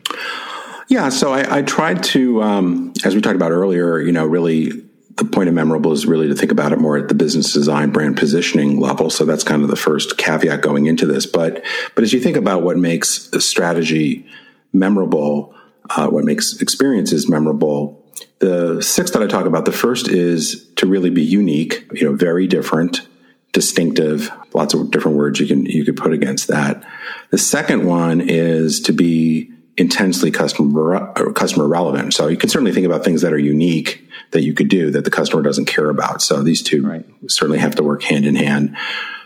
Yeah, 0.88 1.11
so 1.11 1.33
I, 1.33 1.59
I 1.59 1.62
tried 1.62 2.03
to, 2.05 2.42
um, 2.42 2.92
as 3.05 3.14
we 3.14 3.21
talked 3.21 3.35
about 3.35 3.51
earlier, 3.51 3.99
you 3.99 4.12
know, 4.12 4.25
really 4.25 4.86
the 5.16 5.24
point 5.24 5.48
of 5.48 5.55
memorable 5.55 5.92
is 5.92 6.07
really 6.07 6.29
to 6.29 6.35
think 6.35 6.52
about 6.52 6.72
it 6.72 6.79
more 6.79 6.98
at 6.98 7.09
the 7.09 7.14
business 7.14 7.52
design 7.52 7.90
brand 7.90 8.16
positioning 8.16 8.79
level. 8.79 9.09
So 9.09 9.24
that's 9.24 9.44
kind 9.44 9.62
of 9.62 9.68
the 9.68 9.76
first 9.76 10.18
caveat 10.18 10.61
going 10.61 10.87
into 10.87 11.07
this. 11.07 11.24
But, 11.24 11.64
but 11.94 12.05
as 12.05 12.12
you 12.12 12.20
think 12.20 12.37
about 12.37 12.62
what 12.62 12.76
makes 12.76 13.33
a 13.33 13.40
strategy 13.40 14.26
memorable, 14.72 15.55
uh, 15.90 16.09
what 16.09 16.24
makes 16.24 16.61
experiences 16.61 17.31
memorable, 17.31 18.05
the 18.40 18.83
six 18.83 19.11
that 19.12 19.22
I 19.22 19.26
talk 19.26 19.46
about, 19.46 19.64
the 19.64 19.72
first 19.72 20.09
is 20.09 20.68
to 20.76 20.87
really 20.87 21.11
be 21.11 21.22
unique, 21.22 21.88
you 21.92 22.05
know, 22.05 22.14
very 22.14 22.46
different, 22.46 23.09
distinctive, 23.52 24.31
lots 24.52 24.74
of 24.74 24.90
different 24.90 25.16
words 25.16 25.40
you 25.40 25.46
can, 25.46 25.64
you 25.64 25.85
could 25.85 25.96
put 25.96 26.12
against 26.12 26.48
that. 26.48 26.85
The 27.31 27.38
second 27.38 27.87
one 27.87 28.20
is 28.20 28.81
to 28.83 28.92
be 28.92 29.50
intensely 29.79 30.31
customer 30.31 31.12
customer 31.33 31.66
relevant. 31.66 32.14
So 32.14 32.29
you 32.29 32.37
can 32.37 32.48
certainly 32.48 32.72
think 32.72 32.87
about 32.87 33.05
things 33.05 33.22
that 33.22 33.33
are 33.33 33.38
unique 33.38 34.07
that 34.33 34.43
you 34.43 34.55
could 34.55 34.69
do 34.69 34.91
that 34.91 35.05
the 35.05 35.11
customer 35.11 35.43
doesn't 35.43 35.67
care 35.67 35.89
about. 35.91 36.23
So 36.23 36.43
these 36.43 36.62
two 36.62 36.87
right. 36.87 37.07
certainly 37.29 37.59
have 37.59 37.75
to 37.77 37.83
work 37.83 38.03
hand 38.03 38.27
in 38.27 38.35
hand. 38.35 38.77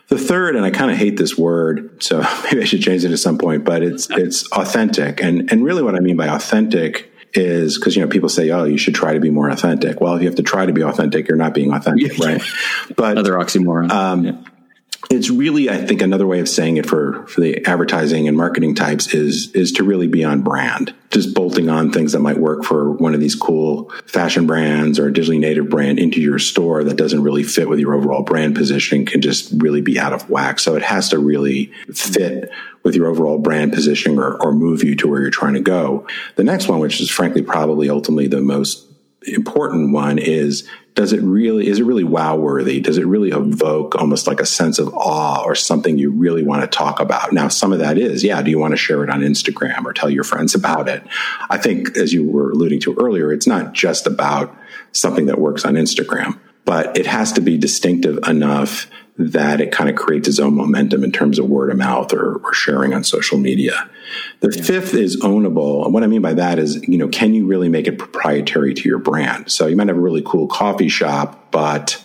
The 0.09 0.19
third, 0.19 0.57
and 0.57 0.65
I 0.65 0.71
kind 0.71 0.91
of 0.91 0.97
hate 0.97 1.17
this 1.17 1.39
word, 1.39 2.03
so 2.03 2.19
maybe 2.45 2.63
I 2.63 2.65
should 2.65 2.83
change 2.83 3.05
it 3.05 3.13
at 3.13 3.19
some 3.19 3.39
point, 3.39 3.65
but 3.65 3.83
it's 3.83 4.09
it's 4.11 4.51
authentic. 4.53 5.23
And 5.23 5.51
and 5.51 5.65
really 5.65 5.83
what 5.83 5.95
I 5.95 6.01
mean 6.01 6.17
by 6.17 6.29
authentic 6.29 7.13
is 7.33 7.79
because 7.79 7.95
you 7.95 8.03
know 8.03 8.09
people 8.09 8.29
say, 8.29 8.51
"Oh, 8.51 8.65
you 8.65 8.77
should 8.77 8.95
try 8.95 9.15
to 9.15 9.21
be 9.21 9.31
more 9.31 9.49
authentic." 9.49 10.01
Well, 10.01 10.17
if 10.17 10.23
you 10.23 10.29
have 10.29 10.37
to 10.37 10.43
try 10.43 10.67
to 10.67 10.73
be 10.73 10.83
authentic, 10.83 11.29
you're 11.29 11.37
not 11.37 11.55
being 11.55 11.73
authentic, 11.73 12.19
right? 12.19 12.43
But 12.97 13.13
another 13.13 13.35
oxymoron. 13.35 13.91
Um, 13.91 14.25
yeah 14.25 14.33
it's 15.09 15.31
really, 15.31 15.71
I 15.71 15.79
think, 15.79 16.03
another 16.03 16.27
way 16.27 16.41
of 16.41 16.49
saying 16.49 16.77
it 16.77 16.87
for 16.87 17.27
for 17.27 17.41
the 17.41 17.65
advertising 17.65 18.29
and 18.29 18.37
marketing 18.37 18.75
types 18.75 19.15
is 19.15 19.51
is 19.53 19.73
to 19.73 19.85
really 19.85 20.07
be 20.07 20.25
on 20.25 20.43
brand. 20.43 20.95
Just 21.11 21.35
bolting 21.35 21.69
on 21.69 21.91
things 21.91 22.13
that 22.13 22.21
might 22.21 22.39
work 22.39 22.65
for 22.65 22.93
one 22.93 23.15
of 23.15 23.21
these 23.21 23.35
cool 23.35 23.91
fashion 24.05 24.47
brands 24.47 24.99
or 24.99 25.09
a 25.09 25.13
digitally 25.13 25.41
native 25.41 25.69
brand 25.71 25.99
into 25.99 26.21
your 26.21 26.39
store 26.39 26.85
that 26.85 26.97
doesn't 26.97 27.23
really 27.23 27.43
fit 27.43 27.69
with 27.69 27.81
your 27.81 27.95
overall 27.95 28.23
brand 28.23 28.55
positioning 28.55 29.07
can 29.07 29.21
just 29.21 29.53
really 29.57 29.81
be 29.81 29.99
out 29.99 30.13
of 30.13 30.29
whack. 30.29 30.61
So 30.61 30.77
it 30.77 30.83
has 30.83 31.09
to 31.09 31.19
really 31.19 31.73
fit 31.93 32.51
with 32.83 32.95
your 32.95 33.09
overall 33.09 33.39
brand 33.39 33.73
positioning 33.73 34.19
or, 34.19 34.41
or 34.41 34.53
move 34.53 34.85
you 34.85 34.95
to 34.97 35.09
where 35.09 35.21
you're 35.21 35.31
trying 35.31 35.55
to 35.55 35.61
go. 35.61 36.07
The 36.37 36.45
next 36.45 36.69
one, 36.69 36.79
which 36.79 37.01
is 37.01 37.11
frankly 37.11 37.43
probably 37.43 37.91
ultimately 37.91 38.29
the 38.29 38.41
most 38.41 38.90
important 39.27 39.93
one 39.93 40.19
is 40.19 40.69
does 40.95 41.13
it 41.13 41.21
really 41.21 41.69
is 41.69 41.79
it 41.79 41.85
really 41.85 42.05
wow 42.05 42.37
worthy? 42.37 42.81
Does 42.81 42.99
it 42.99 43.07
really 43.07 43.31
evoke 43.31 43.95
almost 43.95 44.27
like 44.27 44.41
a 44.41 44.47
sense 44.47 44.79
of 44.79 44.93
awe 44.95 45.43
or 45.45 45.55
something 45.55 45.99
you 45.99 46.11
really 46.11 46.43
want 46.43 46.63
to 46.63 46.67
talk 46.67 47.01
about? 47.01 47.33
Now 47.33 47.49
some 47.49 47.73
of 47.73 47.79
that 47.79 47.99
is 47.99 48.25
yeah 48.25 48.43
do 48.43 48.51
you 48.51 48.59
want 48.59 48.73
to 48.73 48.77
share 48.77 49.05
it 49.05 49.11
on 49.11 49.21
instagram 49.21 49.85
or 49.85 49.93
tell 49.93 50.11
your 50.11 50.25
friends 50.25 50.55
about 50.55 50.89
it? 50.89 51.03
I 51.49 51.59
think 51.59 51.97
as 51.97 52.13
you 52.13 52.29
were 52.29 52.51
alluding 52.51 52.81
to 52.81 52.97
earlier 53.01 53.33
it's 53.33 53.47
not 53.47 53.73
just 53.73 54.07
about 54.07 54.57
something 54.93 55.27
that 55.27 55.39
works 55.39 55.65
on 55.65 55.75
instagram 55.75 56.39
but 56.65 56.97
it 56.97 57.07
has 57.07 57.33
to 57.33 57.41
be 57.41 57.57
distinctive 57.59 58.19
enough 58.29 58.91
that 59.21 59.61
it 59.61 59.71
kind 59.71 59.91
of 59.91 59.97
creates 59.97 60.27
its 60.27 60.39
own 60.39 60.55
momentum 60.55 61.05
in 61.05 61.13
terms 61.13 61.39
of 61.39 61.47
word 61.47 61.71
of 61.71 61.77
mouth 61.77 62.13
or, 62.15 62.37
or 62.37 62.55
sharing 62.55 62.95
on 62.95 63.05
social 63.05 63.37
media. 63.37 63.89
The 64.41 64.51
yeah. 64.57 64.63
fifth 64.63 64.95
is 64.95 65.21
ownable. 65.21 65.85
And 65.85 65.93
what 65.93 66.03
I 66.03 66.07
mean 66.07 66.23
by 66.23 66.33
that 66.35 66.59
is, 66.59 66.83
you 66.89 66.97
know, 66.97 67.09
can 67.09 67.35
you 67.35 67.47
really 67.47 67.69
make 67.69 67.87
it 67.87 67.99
proprietary 67.99 68.73
to 68.73 68.89
your 68.89 68.99
brand? 68.99 69.53
So 69.53 69.67
you 69.67 69.77
might 69.77 69.89
have 69.89 69.97
a 69.97 70.01
really 70.01 70.23
cool 70.25 70.47
coffee 70.47 70.89
shop, 70.89 71.51
but, 71.51 72.03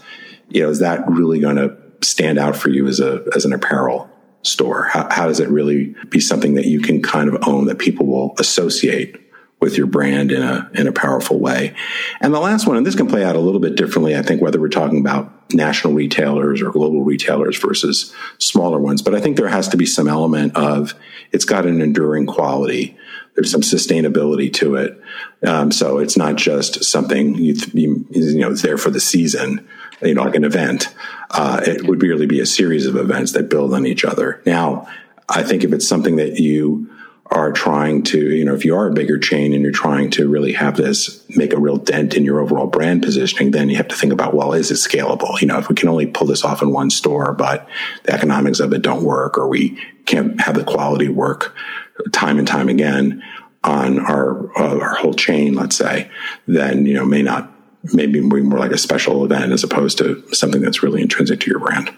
you 0.50 0.62
know, 0.62 0.70
is 0.70 0.80
that 0.80 1.08
really 1.10 1.40
going 1.40 1.56
to 1.56 1.78
stand 2.02 2.38
out 2.38 2.58
for 2.58 2.70
you 2.70 2.86
as 2.88 3.00
a, 3.00 3.24
as 3.34 3.46
an 3.46 3.54
apparel 3.54 4.10
store? 4.42 4.84
How, 4.84 5.08
how 5.10 5.28
does 5.28 5.40
it 5.40 5.48
really 5.48 5.96
be 6.10 6.20
something 6.20 6.56
that 6.56 6.66
you 6.66 6.82
can 6.82 7.02
kind 7.02 7.34
of 7.34 7.48
own 7.48 7.66
that 7.68 7.80
people 7.80 8.06
will 8.08 8.36
associate 8.40 9.25
with 9.60 9.78
your 9.78 9.88
brand 9.88 10.32
in 10.32 10.44
a 10.44 10.70
in 10.74 10.88
a 10.88 10.92
powerful 10.92 11.40
way. 11.40 11.74
And 12.22 12.34
the 12.34 12.40
last 12.40 12.68
one, 12.68 12.78
and 12.78 12.86
this 12.86 12.96
can 12.96 13.08
play 13.08 13.24
out 13.24 13.36
a 13.36 13.40
little 13.40 13.60
bit 13.60 13.76
differently, 13.76 14.16
I 14.16 14.22
think, 14.22 14.42
whether 14.42 14.60
we're 14.60 14.70
talking 14.70 15.00
about 15.00 15.32
national 15.54 15.94
retailers 15.94 16.62
or 16.62 16.72
global 16.72 17.04
retailers 17.04 17.58
versus 17.58 18.14
smaller 18.38 18.80
ones. 18.80 19.02
But 19.02 19.16
I 19.16 19.22
think 19.22 19.38
there 19.38 19.48
has 19.48 19.68
to 19.70 19.78
be 19.78 19.86
some 19.86 20.08
element 20.08 20.56
of 20.56 20.94
it's 21.32 21.46
got 21.46 21.66
an 21.66 21.82
enduring 21.82 22.26
quality. 22.26 22.98
there's 23.36 23.52
some 23.52 23.62
sustainability 23.62 24.52
to 24.54 24.76
it. 24.76 25.02
Um, 25.46 25.72
so 25.72 26.00
it's 26.00 26.18
not 26.18 26.36
just 26.36 26.84
something 26.86 27.36
you, 27.36 27.56
you, 27.74 28.06
you 28.12 28.40
know, 28.40 28.52
it's 28.52 28.62
there 28.62 28.78
for 28.78 28.90
the 28.90 29.00
season, 29.00 29.68
you 30.02 30.14
know, 30.14 30.24
like 30.24 30.36
an 30.36 30.46
event. 30.46 30.94
Uh, 31.32 31.62
it 31.66 31.86
would 31.86 32.02
really 32.02 32.26
be 32.26 32.40
a 32.40 32.46
series 32.46 32.86
of 32.86 32.96
events 32.96 33.34
that 33.34 33.50
build 33.50 33.74
on 33.74 33.86
each 33.86 34.06
other. 34.06 34.42
Now, 34.46 34.88
I 35.28 35.44
think 35.44 35.64
if 35.64 35.74
it's 35.74 35.88
something 35.88 36.16
that 36.18 36.40
you 36.40 36.90
are 37.32 37.52
trying 37.52 38.04
to, 38.04 38.20
you 38.20 38.46
know, 38.46 38.54
if 38.54 38.64
you 38.64 38.76
are 38.76 38.88
a 38.88 38.94
bigger 38.94 39.18
chain 39.18 39.54
and 39.54 39.64
you're 39.64 39.72
trying 39.72 40.12
to 40.12 40.30
really 40.30 40.54
have 40.54 40.78
this 40.78 41.28
make 41.36 41.54
a 41.54 41.60
real 41.60 41.78
dent 41.78 42.14
in 42.14 42.24
your 42.24 42.40
overall 42.40 42.68
brand 42.68 43.02
positioning, 43.02 43.52
then 43.52 43.70
you 43.70 43.76
have 43.78 43.88
to 43.88 43.96
think 43.96 44.14
about, 44.14 44.36
well, 44.36 44.54
is 44.54 44.70
it 44.70 44.76
scalable? 44.76 45.40
You 45.42 45.48
know, 45.48 45.58
if 45.58 45.68
we 45.68 45.76
can 45.76 45.90
only 45.90 46.06
pull 46.06 46.28
this 46.28 46.46
off 46.46 46.62
in 46.62 46.72
one 46.72 46.90
store, 46.90 47.34
but 47.34 47.68
the 48.04 48.14
economics 48.14 48.60
of 48.60 48.74
it 48.74 48.84
don't 48.84 49.04
work 49.04 49.38
or 49.38 49.48
we 49.48 49.82
can't 50.06 50.40
have 50.40 50.56
the 50.56 50.64
quality 50.64 51.10
work 51.10 51.56
time 52.12 52.38
and 52.38 52.48
time 52.48 52.70
again 52.70 53.24
on 53.64 54.00
our, 54.00 54.56
uh, 54.58 54.80
our 54.80 54.96
whole 54.96 55.14
chain, 55.14 55.56
let's 55.56 55.76
say, 55.76 56.10
then, 56.48 56.86
you 56.86 56.94
know, 56.94 57.06
may 57.06 57.24
not, 57.24 57.52
maybe 57.94 58.20
be 58.20 58.42
more 58.42 58.60
like 58.60 58.72
a 58.72 58.78
special 58.78 59.26
event 59.26 59.52
as 59.52 59.64
opposed 59.64 59.98
to 59.98 60.24
something 60.34 60.62
that's 60.62 60.84
really 60.84 61.02
intrinsic 61.02 61.40
to 61.40 61.50
your 61.50 61.60
brand. 61.60 61.92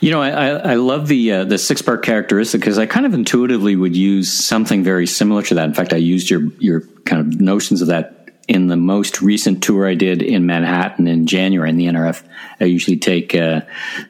You 0.00 0.10
know, 0.10 0.22
I, 0.22 0.72
I 0.72 0.74
love 0.76 1.08
the 1.08 1.32
uh, 1.32 1.44
the 1.44 1.58
six 1.58 1.82
part 1.82 2.02
characteristic 2.02 2.62
because 2.62 2.78
I 2.78 2.86
kind 2.86 3.04
of 3.04 3.12
intuitively 3.12 3.76
would 3.76 3.94
use 3.94 4.32
something 4.32 4.82
very 4.82 5.06
similar 5.06 5.42
to 5.42 5.54
that. 5.56 5.66
In 5.66 5.74
fact, 5.74 5.92
I 5.92 5.96
used 5.96 6.30
your 6.30 6.40
your 6.58 6.80
kind 7.04 7.20
of 7.20 7.38
notions 7.38 7.82
of 7.82 7.88
that 7.88 8.20
in 8.48 8.66
the 8.66 8.76
most 8.76 9.20
recent 9.20 9.62
tour 9.62 9.86
I 9.86 9.94
did 9.94 10.22
in 10.22 10.46
Manhattan 10.46 11.06
in 11.06 11.26
January 11.26 11.68
in 11.68 11.76
the 11.76 11.86
NRF. 11.86 12.22
I 12.60 12.64
usually 12.64 12.96
take 12.96 13.34
uh, 13.34 13.60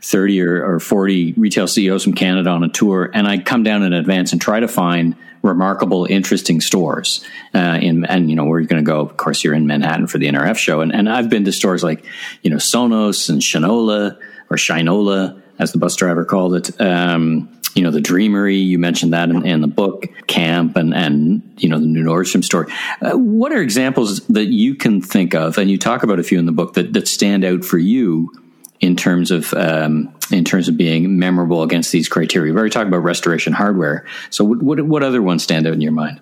30 0.00 0.40
or, 0.42 0.74
or 0.74 0.81
40 0.81 1.33
retail 1.33 1.66
CEOs 1.66 2.05
from 2.05 2.14
Canada 2.14 2.50
on 2.50 2.62
a 2.62 2.68
tour, 2.68 3.11
and 3.12 3.26
I 3.26 3.38
come 3.38 3.64
down 3.64 3.83
in 3.83 3.92
advance 3.92 4.33
and 4.33 4.40
try 4.40 4.61
to 4.61 4.68
find 4.68 5.16
remarkable, 5.42 6.07
interesting 6.09 6.61
stores. 6.61 7.24
Uh, 7.53 7.79
in 7.83 8.05
and 8.05 8.31
you 8.31 8.37
know 8.37 8.44
where 8.44 8.61
you're 8.61 8.68
going 8.68 8.85
to 8.85 8.88
go. 8.88 9.00
Of 9.00 9.16
course, 9.16 9.42
you're 9.42 9.55
in 9.55 9.66
Manhattan 9.66 10.07
for 10.07 10.18
the 10.18 10.29
NRF 10.29 10.57
show, 10.57 10.83
and 10.83 10.94
and 10.94 11.09
I've 11.09 11.29
been 11.29 11.44
to 11.46 11.53
stores 11.53 11.83
like 11.83 12.05
you 12.42 12.50
know 12.50 12.59
Sonos 12.59 13.29
and 13.29 13.42
Shinola 13.42 14.16
or 14.50 14.57
Shinola 14.57 15.39
as 15.61 15.73
the 15.73 15.79
bus 15.79 15.94
driver 15.94 16.25
called 16.25 16.55
it. 16.55 16.81
Um, 16.81 17.49
you 17.75 17.85
know, 17.85 17.92
the 17.92 18.01
Dreamery, 18.01 18.64
you 18.66 18.79
mentioned 18.79 19.12
that 19.12 19.31
in, 19.31 19.46
in, 19.46 19.61
the 19.61 19.68
book, 19.68 20.07
Camp, 20.27 20.77
and, 20.77 20.92
and, 20.92 21.55
you 21.59 21.68
know, 21.68 21.79
the 21.79 21.87
new 21.87 22.03
Nordstrom 22.03 22.42
store. 22.42 22.66
Uh, 23.01 23.12
what 23.12 23.53
are 23.53 23.62
examples 23.62 24.27
that 24.27 24.46
you 24.46 24.75
can 24.75 25.01
think 25.01 25.35
of, 25.35 25.57
and 25.57 25.70
you 25.70 25.79
talk 25.79 26.03
about 26.03 26.18
a 26.18 26.25
few 26.25 26.38
in 26.38 26.46
the 26.46 26.53
book, 26.53 26.75
that, 26.75 26.92
that 26.94 27.07
stand 27.07 27.44
out 27.44 27.64
for 27.64 27.79
you 27.79 28.33
in 28.81 28.96
terms 28.96 29.31
of 29.31 29.53
um, 29.55 30.12
in 30.33 30.44
terms 30.44 30.68
of 30.68 30.77
being 30.77 31.18
memorable 31.18 31.62
against 31.62 31.92
these 31.92 32.09
criteria? 32.09 32.51
We've 32.51 32.59
already 32.59 32.70
talked 32.70 32.88
about 32.88 33.05
restoration 33.05 33.53
hardware. 33.53 34.07
So, 34.31 34.44
what, 34.44 34.62
what, 34.62 34.81
what 34.83 35.03
other 35.03 35.23
ones 35.23 35.42
stand 35.42 35.66
out 35.66 35.75
in 35.75 35.81
your 35.81 35.92
mind? 35.92 36.20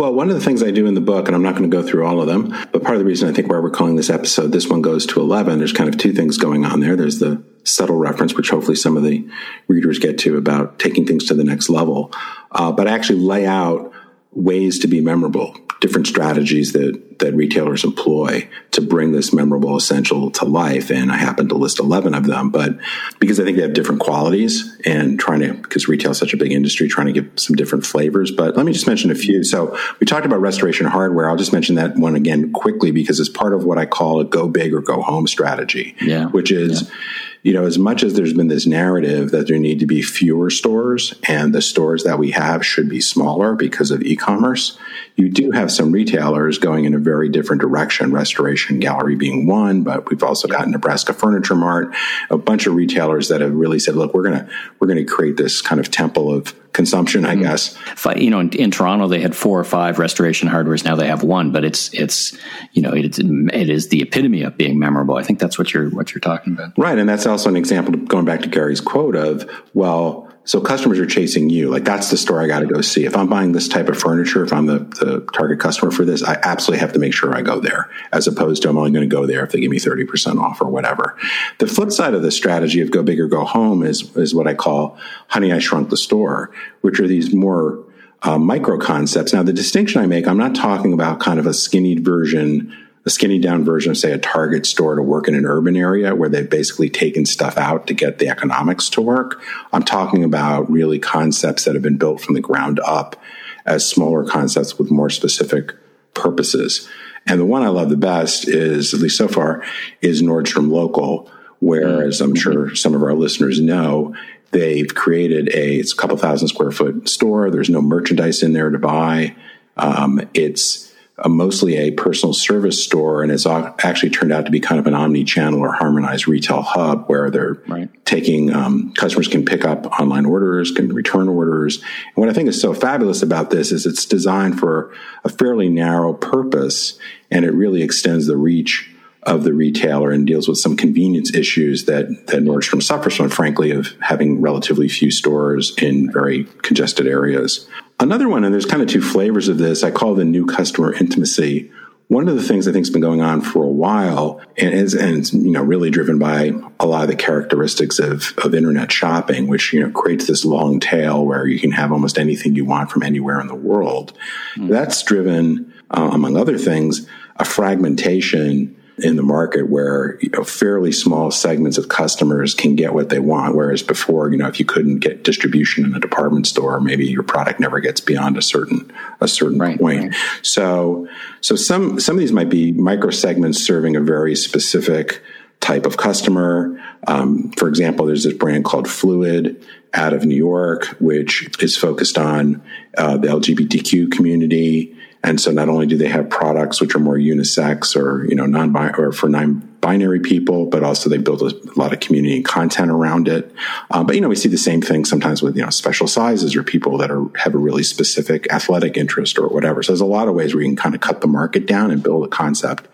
Well, 0.00 0.14
one 0.14 0.30
of 0.30 0.34
the 0.34 0.40
things 0.40 0.62
I 0.62 0.70
do 0.70 0.86
in 0.86 0.94
the 0.94 1.02
book, 1.02 1.26
and 1.26 1.36
I'm 1.36 1.42
not 1.42 1.56
going 1.56 1.70
to 1.70 1.76
go 1.76 1.86
through 1.86 2.06
all 2.06 2.22
of 2.22 2.26
them, 2.26 2.56
but 2.72 2.82
part 2.82 2.94
of 2.94 3.00
the 3.00 3.04
reason 3.04 3.28
I 3.28 3.34
think 3.34 3.50
why 3.50 3.58
we're 3.58 3.68
calling 3.68 3.96
this 3.96 4.08
episode, 4.08 4.50
this 4.50 4.66
one 4.66 4.80
goes 4.80 5.04
to 5.04 5.20
11, 5.20 5.58
there's 5.58 5.74
kind 5.74 5.90
of 5.90 6.00
two 6.00 6.14
things 6.14 6.38
going 6.38 6.64
on 6.64 6.80
there. 6.80 6.96
There's 6.96 7.18
the 7.18 7.44
subtle 7.64 7.96
reference, 7.96 8.34
which 8.34 8.48
hopefully 8.48 8.76
some 8.76 8.96
of 8.96 9.02
the 9.02 9.28
readers 9.68 9.98
get 9.98 10.16
to 10.20 10.38
about 10.38 10.78
taking 10.78 11.04
things 11.04 11.26
to 11.26 11.34
the 11.34 11.44
next 11.44 11.68
level. 11.68 12.14
Uh, 12.50 12.72
but 12.72 12.88
I 12.88 12.92
actually 12.92 13.18
lay 13.18 13.44
out 13.44 13.89
ways 14.32 14.78
to 14.80 14.86
be 14.86 15.00
memorable, 15.00 15.56
different 15.80 16.06
strategies 16.06 16.72
that, 16.72 17.18
that 17.18 17.34
retailers 17.34 17.84
employ 17.84 18.48
to 18.70 18.80
bring 18.80 19.12
this 19.12 19.32
memorable 19.32 19.76
essential 19.76 20.30
to 20.30 20.44
life. 20.44 20.90
And 20.90 21.10
I 21.10 21.16
happen 21.16 21.48
to 21.48 21.54
list 21.54 21.80
11 21.80 22.14
of 22.14 22.26
them, 22.26 22.50
but 22.50 22.78
because 23.18 23.40
I 23.40 23.44
think 23.44 23.56
they 23.56 23.62
have 23.62 23.72
different 23.72 24.00
qualities 24.00 24.78
and 24.84 25.18
trying 25.18 25.40
to, 25.40 25.54
because 25.54 25.88
retail 25.88 26.12
is 26.12 26.18
such 26.18 26.34
a 26.34 26.36
big 26.36 26.52
industry, 26.52 26.86
trying 26.86 27.08
to 27.08 27.12
give 27.12 27.30
some 27.36 27.56
different 27.56 27.84
flavors. 27.84 28.30
But 28.30 28.56
let 28.56 28.66
me 28.66 28.72
just 28.72 28.86
mention 28.86 29.10
a 29.10 29.14
few. 29.14 29.42
So 29.42 29.76
we 29.98 30.06
talked 30.06 30.26
about 30.26 30.40
restoration 30.40 30.86
hardware. 30.86 31.28
I'll 31.28 31.36
just 31.36 31.52
mention 31.52 31.74
that 31.76 31.96
one 31.96 32.14
again 32.14 32.52
quickly 32.52 32.92
because 32.92 33.18
it's 33.18 33.30
part 33.30 33.54
of 33.54 33.64
what 33.64 33.78
I 33.78 33.86
call 33.86 34.20
a 34.20 34.24
go 34.24 34.48
big 34.48 34.74
or 34.74 34.80
go 34.80 35.02
home 35.02 35.26
strategy, 35.26 35.96
yeah. 36.00 36.26
which 36.26 36.52
is, 36.52 36.82
yeah 36.82 36.96
you 37.42 37.54
know, 37.54 37.64
as 37.64 37.78
much 37.78 38.02
as 38.02 38.14
there's 38.14 38.34
been 38.34 38.48
this 38.48 38.66
narrative 38.66 39.30
that 39.30 39.48
there 39.48 39.58
need 39.58 39.80
to 39.80 39.86
be 39.86 40.02
fewer 40.02 40.50
stores 40.50 41.14
and 41.26 41.54
the 41.54 41.62
stores 41.62 42.04
that 42.04 42.18
we 42.18 42.32
have 42.32 42.64
should 42.64 42.88
be 42.88 43.00
smaller 43.00 43.54
because 43.54 43.90
of 43.90 44.02
e-commerce, 44.02 44.78
you 45.16 45.30
do 45.30 45.50
have 45.50 45.70
some 45.70 45.90
retailers 45.90 46.58
going 46.58 46.84
in 46.84 46.94
a 46.94 46.98
very 46.98 47.30
different 47.30 47.62
direction. 47.62 48.12
Restoration 48.12 48.78
Gallery 48.78 49.16
being 49.16 49.46
one, 49.46 49.82
but 49.82 50.10
we've 50.10 50.22
also 50.22 50.48
got 50.48 50.68
Nebraska 50.68 51.14
Furniture 51.14 51.54
Mart, 51.54 51.94
a 52.28 52.36
bunch 52.36 52.66
of 52.66 52.74
retailers 52.74 53.28
that 53.28 53.40
have 53.40 53.54
really 53.54 53.78
said, 53.78 53.96
"Look, 53.96 54.12
we're 54.12 54.24
gonna 54.24 54.48
we're 54.78 54.88
gonna 54.88 55.04
create 55.04 55.36
this 55.36 55.62
kind 55.62 55.80
of 55.80 55.90
temple 55.90 56.32
of 56.32 56.54
consumption." 56.72 57.24
I 57.24 57.34
mm-hmm. 57.34 57.42
guess. 57.42 57.76
You 58.16 58.30
know, 58.30 58.40
in, 58.40 58.50
in, 58.50 58.70
Toronto 58.70 59.08
they 59.08 59.20
had 59.20 59.36
four 59.36 59.58
or 59.58 59.64
five 59.64 59.98
restoration 59.98 60.48
hardwares. 60.48 60.84
Now 60.84 60.96
they 60.96 61.06
have 61.06 61.22
one, 61.22 61.52
but 61.52 61.64
it's 61.64 61.92
it's 61.94 62.36
you 62.72 62.82
know 62.82 62.92
it's 62.92 63.18
it 63.18 63.70
is 63.70 63.88
the 63.88 64.02
epitome 64.02 64.42
of 64.42 64.56
being 64.56 64.78
memorable. 64.78 65.16
I 65.16 65.22
think 65.22 65.38
that's 65.38 65.58
what 65.58 65.72
you're 65.72 65.90
what 65.90 66.14
you're 66.14 66.20
talking 66.20 66.54
about, 66.54 66.76
right? 66.78 66.98
And 66.98 67.08
that's 67.08 67.26
also 67.26 67.48
an 67.48 67.56
example 67.56 67.94
going 68.06 68.24
back 68.24 68.42
to 68.42 68.48
Gary's 68.48 68.80
quote 68.80 69.16
of 69.16 69.48
well 69.74 70.29
so 70.44 70.60
customers 70.60 70.98
are 70.98 71.06
chasing 71.06 71.50
you. 71.50 71.68
Like 71.68 71.84
that's 71.84 72.10
the 72.10 72.16
store 72.16 72.40
I 72.40 72.46
got 72.46 72.60
to 72.60 72.66
go 72.66 72.80
see. 72.80 73.04
If 73.04 73.16
I'm 73.16 73.28
buying 73.28 73.52
this 73.52 73.68
type 73.68 73.88
of 73.88 73.98
furniture, 73.98 74.42
if 74.42 74.52
I'm 74.52 74.66
the, 74.66 74.78
the 74.78 75.28
target 75.32 75.60
customer 75.60 75.90
for 75.90 76.04
this, 76.04 76.22
I 76.22 76.38
absolutely 76.42 76.80
have 76.80 76.92
to 76.94 76.98
make 76.98 77.12
sure 77.12 77.34
I 77.34 77.42
go 77.42 77.60
there 77.60 77.90
as 78.12 78.26
opposed 78.26 78.62
to 78.62 78.70
I'm 78.70 78.78
only 78.78 78.90
going 78.90 79.08
to 79.08 79.14
go 79.14 79.26
there 79.26 79.44
if 79.44 79.52
they 79.52 79.60
give 79.60 79.70
me 79.70 79.78
30% 79.78 80.40
off 80.40 80.60
or 80.60 80.68
whatever. 80.68 81.18
The 81.58 81.66
flip 81.66 81.92
side 81.92 82.14
of 82.14 82.22
the 82.22 82.30
strategy 82.30 82.80
of 82.80 82.90
go 82.90 83.02
big 83.02 83.20
or 83.20 83.28
go 83.28 83.44
home 83.44 83.82
is, 83.82 84.16
is 84.16 84.34
what 84.34 84.46
I 84.46 84.54
call 84.54 84.98
honey, 85.28 85.52
I 85.52 85.58
shrunk 85.58 85.90
the 85.90 85.96
store, 85.96 86.50
which 86.80 86.98
are 87.00 87.06
these 87.06 87.34
more 87.34 87.84
uh, 88.22 88.38
micro 88.38 88.78
concepts. 88.78 89.32
Now, 89.32 89.42
the 89.42 89.52
distinction 89.52 90.00
I 90.02 90.06
make, 90.06 90.26
I'm 90.26 90.38
not 90.38 90.54
talking 90.54 90.92
about 90.92 91.20
kind 91.20 91.38
of 91.38 91.46
a 91.46 91.54
skinny 91.54 91.98
version 91.98 92.76
a 93.06 93.10
skinny 93.10 93.38
down 93.38 93.64
version 93.64 93.90
of, 93.90 93.96
say, 93.96 94.12
a 94.12 94.18
Target 94.18 94.66
store 94.66 94.94
to 94.94 95.02
work 95.02 95.26
in 95.26 95.34
an 95.34 95.46
urban 95.46 95.76
area 95.76 96.14
where 96.14 96.28
they've 96.28 96.50
basically 96.50 96.90
taken 96.90 97.24
stuff 97.24 97.56
out 97.56 97.86
to 97.86 97.94
get 97.94 98.18
the 98.18 98.28
economics 98.28 98.90
to 98.90 99.00
work. 99.00 99.42
I'm 99.72 99.82
talking 99.82 100.22
about 100.22 100.70
really 100.70 100.98
concepts 100.98 101.64
that 101.64 101.74
have 101.74 101.82
been 101.82 101.96
built 101.96 102.20
from 102.20 102.34
the 102.34 102.40
ground 102.40 102.78
up 102.80 103.16
as 103.64 103.88
smaller 103.88 104.24
concepts 104.24 104.78
with 104.78 104.90
more 104.90 105.10
specific 105.10 105.74
purposes. 106.14 106.88
And 107.26 107.40
the 107.40 107.46
one 107.46 107.62
I 107.62 107.68
love 107.68 107.88
the 107.88 107.96
best 107.96 108.48
is, 108.48 108.92
at 108.92 109.00
least 109.00 109.16
so 109.16 109.28
far, 109.28 109.64
is 110.02 110.22
Nordstrom 110.22 110.70
Local, 110.70 111.30
where, 111.60 112.02
as 112.02 112.20
I'm 112.20 112.34
sure 112.34 112.74
some 112.74 112.94
of 112.94 113.02
our 113.02 113.14
listeners 113.14 113.60
know, 113.60 114.14
they've 114.50 114.94
created 114.94 115.48
a, 115.54 115.76
it's 115.76 115.92
a 115.92 115.96
couple 115.96 116.16
thousand 116.16 116.48
square 116.48 116.70
foot 116.70 117.08
store. 117.08 117.50
There's 117.50 117.70
no 117.70 117.80
merchandise 117.80 118.42
in 118.42 118.52
there 118.52 118.70
to 118.70 118.78
buy. 118.78 119.36
Um, 119.76 120.20
it's, 120.34 120.89
a, 121.20 121.28
mostly 121.28 121.76
a 121.76 121.90
personal 121.92 122.32
service 122.32 122.82
store, 122.82 123.22
and 123.22 123.30
it's 123.30 123.46
actually 123.46 124.10
turned 124.10 124.32
out 124.32 124.44
to 124.46 124.50
be 124.50 124.60
kind 124.60 124.78
of 124.78 124.86
an 124.86 124.94
omni-channel 124.94 125.60
or 125.60 125.72
harmonized 125.72 126.26
retail 126.28 126.62
hub 126.62 127.06
where 127.06 127.30
they're 127.30 127.62
right. 127.68 127.88
taking 128.04 128.54
um, 128.54 128.92
customers 128.94 129.28
can 129.28 129.44
pick 129.44 129.64
up 129.64 129.86
online 130.00 130.26
orders, 130.26 130.70
can 130.70 130.92
return 130.92 131.28
orders. 131.28 131.76
And 131.78 132.16
what 132.16 132.28
I 132.28 132.32
think 132.32 132.48
is 132.48 132.60
so 132.60 132.74
fabulous 132.74 133.22
about 133.22 133.50
this 133.50 133.72
is 133.72 133.86
it's 133.86 134.04
designed 134.04 134.58
for 134.58 134.92
a 135.24 135.28
fairly 135.28 135.68
narrow 135.68 136.14
purpose, 136.14 136.98
and 137.30 137.44
it 137.44 137.52
really 137.52 137.82
extends 137.82 138.26
the 138.26 138.36
reach 138.36 138.90
of 139.24 139.44
the 139.44 139.52
retailer 139.52 140.10
and 140.10 140.26
deals 140.26 140.48
with 140.48 140.56
some 140.56 140.76
convenience 140.76 141.34
issues 141.34 141.84
that, 141.84 142.06
that 142.28 142.42
Nordstrom 142.42 142.82
suffers 142.82 143.14
from, 143.14 143.28
frankly, 143.28 143.70
of 143.70 143.94
having 144.00 144.40
relatively 144.40 144.88
few 144.88 145.10
stores 145.10 145.74
in 145.76 146.10
very 146.10 146.44
congested 146.62 147.06
areas. 147.06 147.68
Another 148.00 148.28
one, 148.28 148.44
and 148.44 148.52
there's 148.52 148.66
kind 148.66 148.82
of 148.82 148.88
two 148.88 149.02
flavors 149.02 149.48
of 149.48 149.58
this, 149.58 149.84
I 149.84 149.90
call 149.90 150.14
the 150.14 150.24
new 150.24 150.46
customer 150.46 150.94
intimacy. 150.94 151.70
One 152.08 152.28
of 152.28 152.34
the 152.34 152.42
things 152.42 152.66
I 152.66 152.72
think 152.72 152.86
has 152.86 152.90
been 152.90 153.02
going 153.02 153.20
on 153.20 153.42
for 153.42 153.62
a 153.62 153.68
while 153.68 154.40
and 154.56 154.74
is, 154.74 154.94
and 154.94 155.18
it's, 155.18 155.32
you 155.32 155.52
know, 155.52 155.62
really 155.62 155.90
driven 155.90 156.18
by 156.18 156.52
a 156.80 156.86
lot 156.86 157.02
of 157.02 157.08
the 157.08 157.14
characteristics 157.14 157.98
of, 157.98 158.32
of 158.38 158.54
internet 158.54 158.90
shopping, 158.90 159.46
which, 159.48 159.72
you 159.72 159.80
know, 159.80 159.90
creates 159.92 160.26
this 160.26 160.44
long 160.44 160.80
tail 160.80 161.24
where 161.24 161.46
you 161.46 161.60
can 161.60 161.70
have 161.72 161.92
almost 161.92 162.18
anything 162.18 162.56
you 162.56 162.64
want 162.64 162.90
from 162.90 163.02
anywhere 163.02 163.38
in 163.38 163.46
the 163.46 163.54
world. 163.54 164.12
Mm-hmm. 164.56 164.68
That's 164.68 165.02
driven, 165.04 165.72
uh, 165.90 166.10
among 166.12 166.36
other 166.36 166.58
things, 166.58 167.06
a 167.36 167.44
fragmentation 167.44 168.79
in 169.02 169.16
the 169.16 169.22
market 169.22 169.68
where 169.68 170.18
you 170.20 170.30
know, 170.30 170.44
fairly 170.44 170.92
small 170.92 171.30
segments 171.30 171.78
of 171.78 171.88
customers 171.88 172.54
can 172.54 172.76
get 172.76 172.94
what 172.94 173.08
they 173.08 173.18
want. 173.18 173.54
Whereas 173.54 173.82
before, 173.82 174.30
you 174.30 174.36
know, 174.36 174.48
if 174.48 174.58
you 174.58 174.64
couldn't 174.64 174.98
get 174.98 175.24
distribution 175.24 175.84
in 175.84 175.94
a 175.94 176.00
department 176.00 176.46
store, 176.46 176.80
maybe 176.80 177.06
your 177.06 177.22
product 177.22 177.60
never 177.60 177.80
gets 177.80 178.00
beyond 178.00 178.36
a 178.36 178.42
certain 178.42 178.92
a 179.20 179.28
certain 179.28 179.58
right, 179.58 179.78
point. 179.78 180.04
Right. 180.04 180.14
So, 180.42 181.08
so 181.40 181.56
some 181.56 182.00
some 182.00 182.16
of 182.16 182.20
these 182.20 182.32
might 182.32 182.48
be 182.48 182.72
micro 182.72 183.10
segments 183.10 183.58
serving 183.58 183.96
a 183.96 184.00
very 184.00 184.36
specific 184.36 185.22
type 185.60 185.86
of 185.86 185.96
customer. 185.96 186.82
Um, 187.06 187.52
for 187.52 187.68
example, 187.68 188.06
there's 188.06 188.24
this 188.24 188.34
brand 188.34 188.64
called 188.64 188.86
Phluid 188.86 189.62
out 189.92 190.12
of 190.12 190.24
New 190.24 190.36
York, 190.36 190.86
which 191.00 191.50
is 191.62 191.76
focused 191.76 192.16
on 192.16 192.62
uh, 192.96 193.16
the 193.16 193.28
LGBTQ 193.28 194.10
community 194.10 194.96
And 195.22 195.38
so 195.40 195.50
not 195.50 195.68
only 195.68 195.86
do 195.86 195.98
they 195.98 196.08
have 196.08 196.30
products 196.30 196.80
which 196.80 196.94
are 196.94 196.98
more 196.98 197.16
unisex 197.16 197.94
or, 197.94 198.24
you 198.24 198.34
know, 198.34 198.46
non 198.46 198.74
or 198.98 199.12
for 199.12 199.28
non-binary 199.28 200.20
people, 200.20 200.66
but 200.66 200.82
also 200.82 201.10
they 201.10 201.18
build 201.18 201.42
a 201.42 201.52
lot 201.78 201.92
of 201.92 202.00
community 202.00 202.36
and 202.36 202.44
content 202.44 202.90
around 202.90 203.28
it. 203.28 203.52
Uh, 203.90 204.02
but, 204.02 204.14
you 204.14 204.22
know, 204.22 204.28
we 204.28 204.36
see 204.36 204.48
the 204.48 204.56
same 204.56 204.80
thing 204.80 205.04
sometimes 205.04 205.42
with, 205.42 205.56
you 205.56 205.62
know, 205.62 205.68
special 205.70 206.06
sizes 206.06 206.56
or 206.56 206.62
people 206.62 206.96
that 206.96 207.10
are, 207.10 207.26
have 207.36 207.54
a 207.54 207.58
really 207.58 207.82
specific 207.82 208.50
athletic 208.50 208.96
interest 208.96 209.38
or 209.38 209.48
whatever. 209.48 209.82
So 209.82 209.92
there's 209.92 210.00
a 210.00 210.06
lot 210.06 210.26
of 210.26 210.34
ways 210.34 210.54
where 210.54 210.62
you 210.62 210.68
can 210.68 210.76
kind 210.76 210.94
of 210.94 211.02
cut 211.02 211.20
the 211.20 211.28
market 211.28 211.66
down 211.66 211.90
and 211.90 212.02
build 212.02 212.24
a 212.24 212.28
concept 212.28 212.88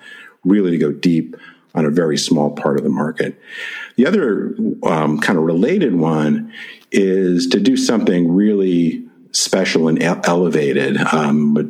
really 0.44 0.72
to 0.72 0.78
go 0.78 0.90
deep 0.90 1.36
on 1.76 1.84
a 1.84 1.90
very 1.90 2.18
small 2.18 2.50
part 2.50 2.76
of 2.76 2.82
the 2.82 2.90
market. 2.90 3.40
The 3.96 4.06
other 4.06 4.56
um, 4.82 5.20
kind 5.20 5.38
of 5.38 5.44
related 5.44 5.94
one 5.94 6.52
is 6.90 7.46
to 7.48 7.60
do 7.60 7.76
something 7.76 8.34
really 8.34 9.04
special 9.30 9.86
and 9.86 10.02
elevated. 10.02 10.96
Um, 10.96 11.54
but 11.54 11.66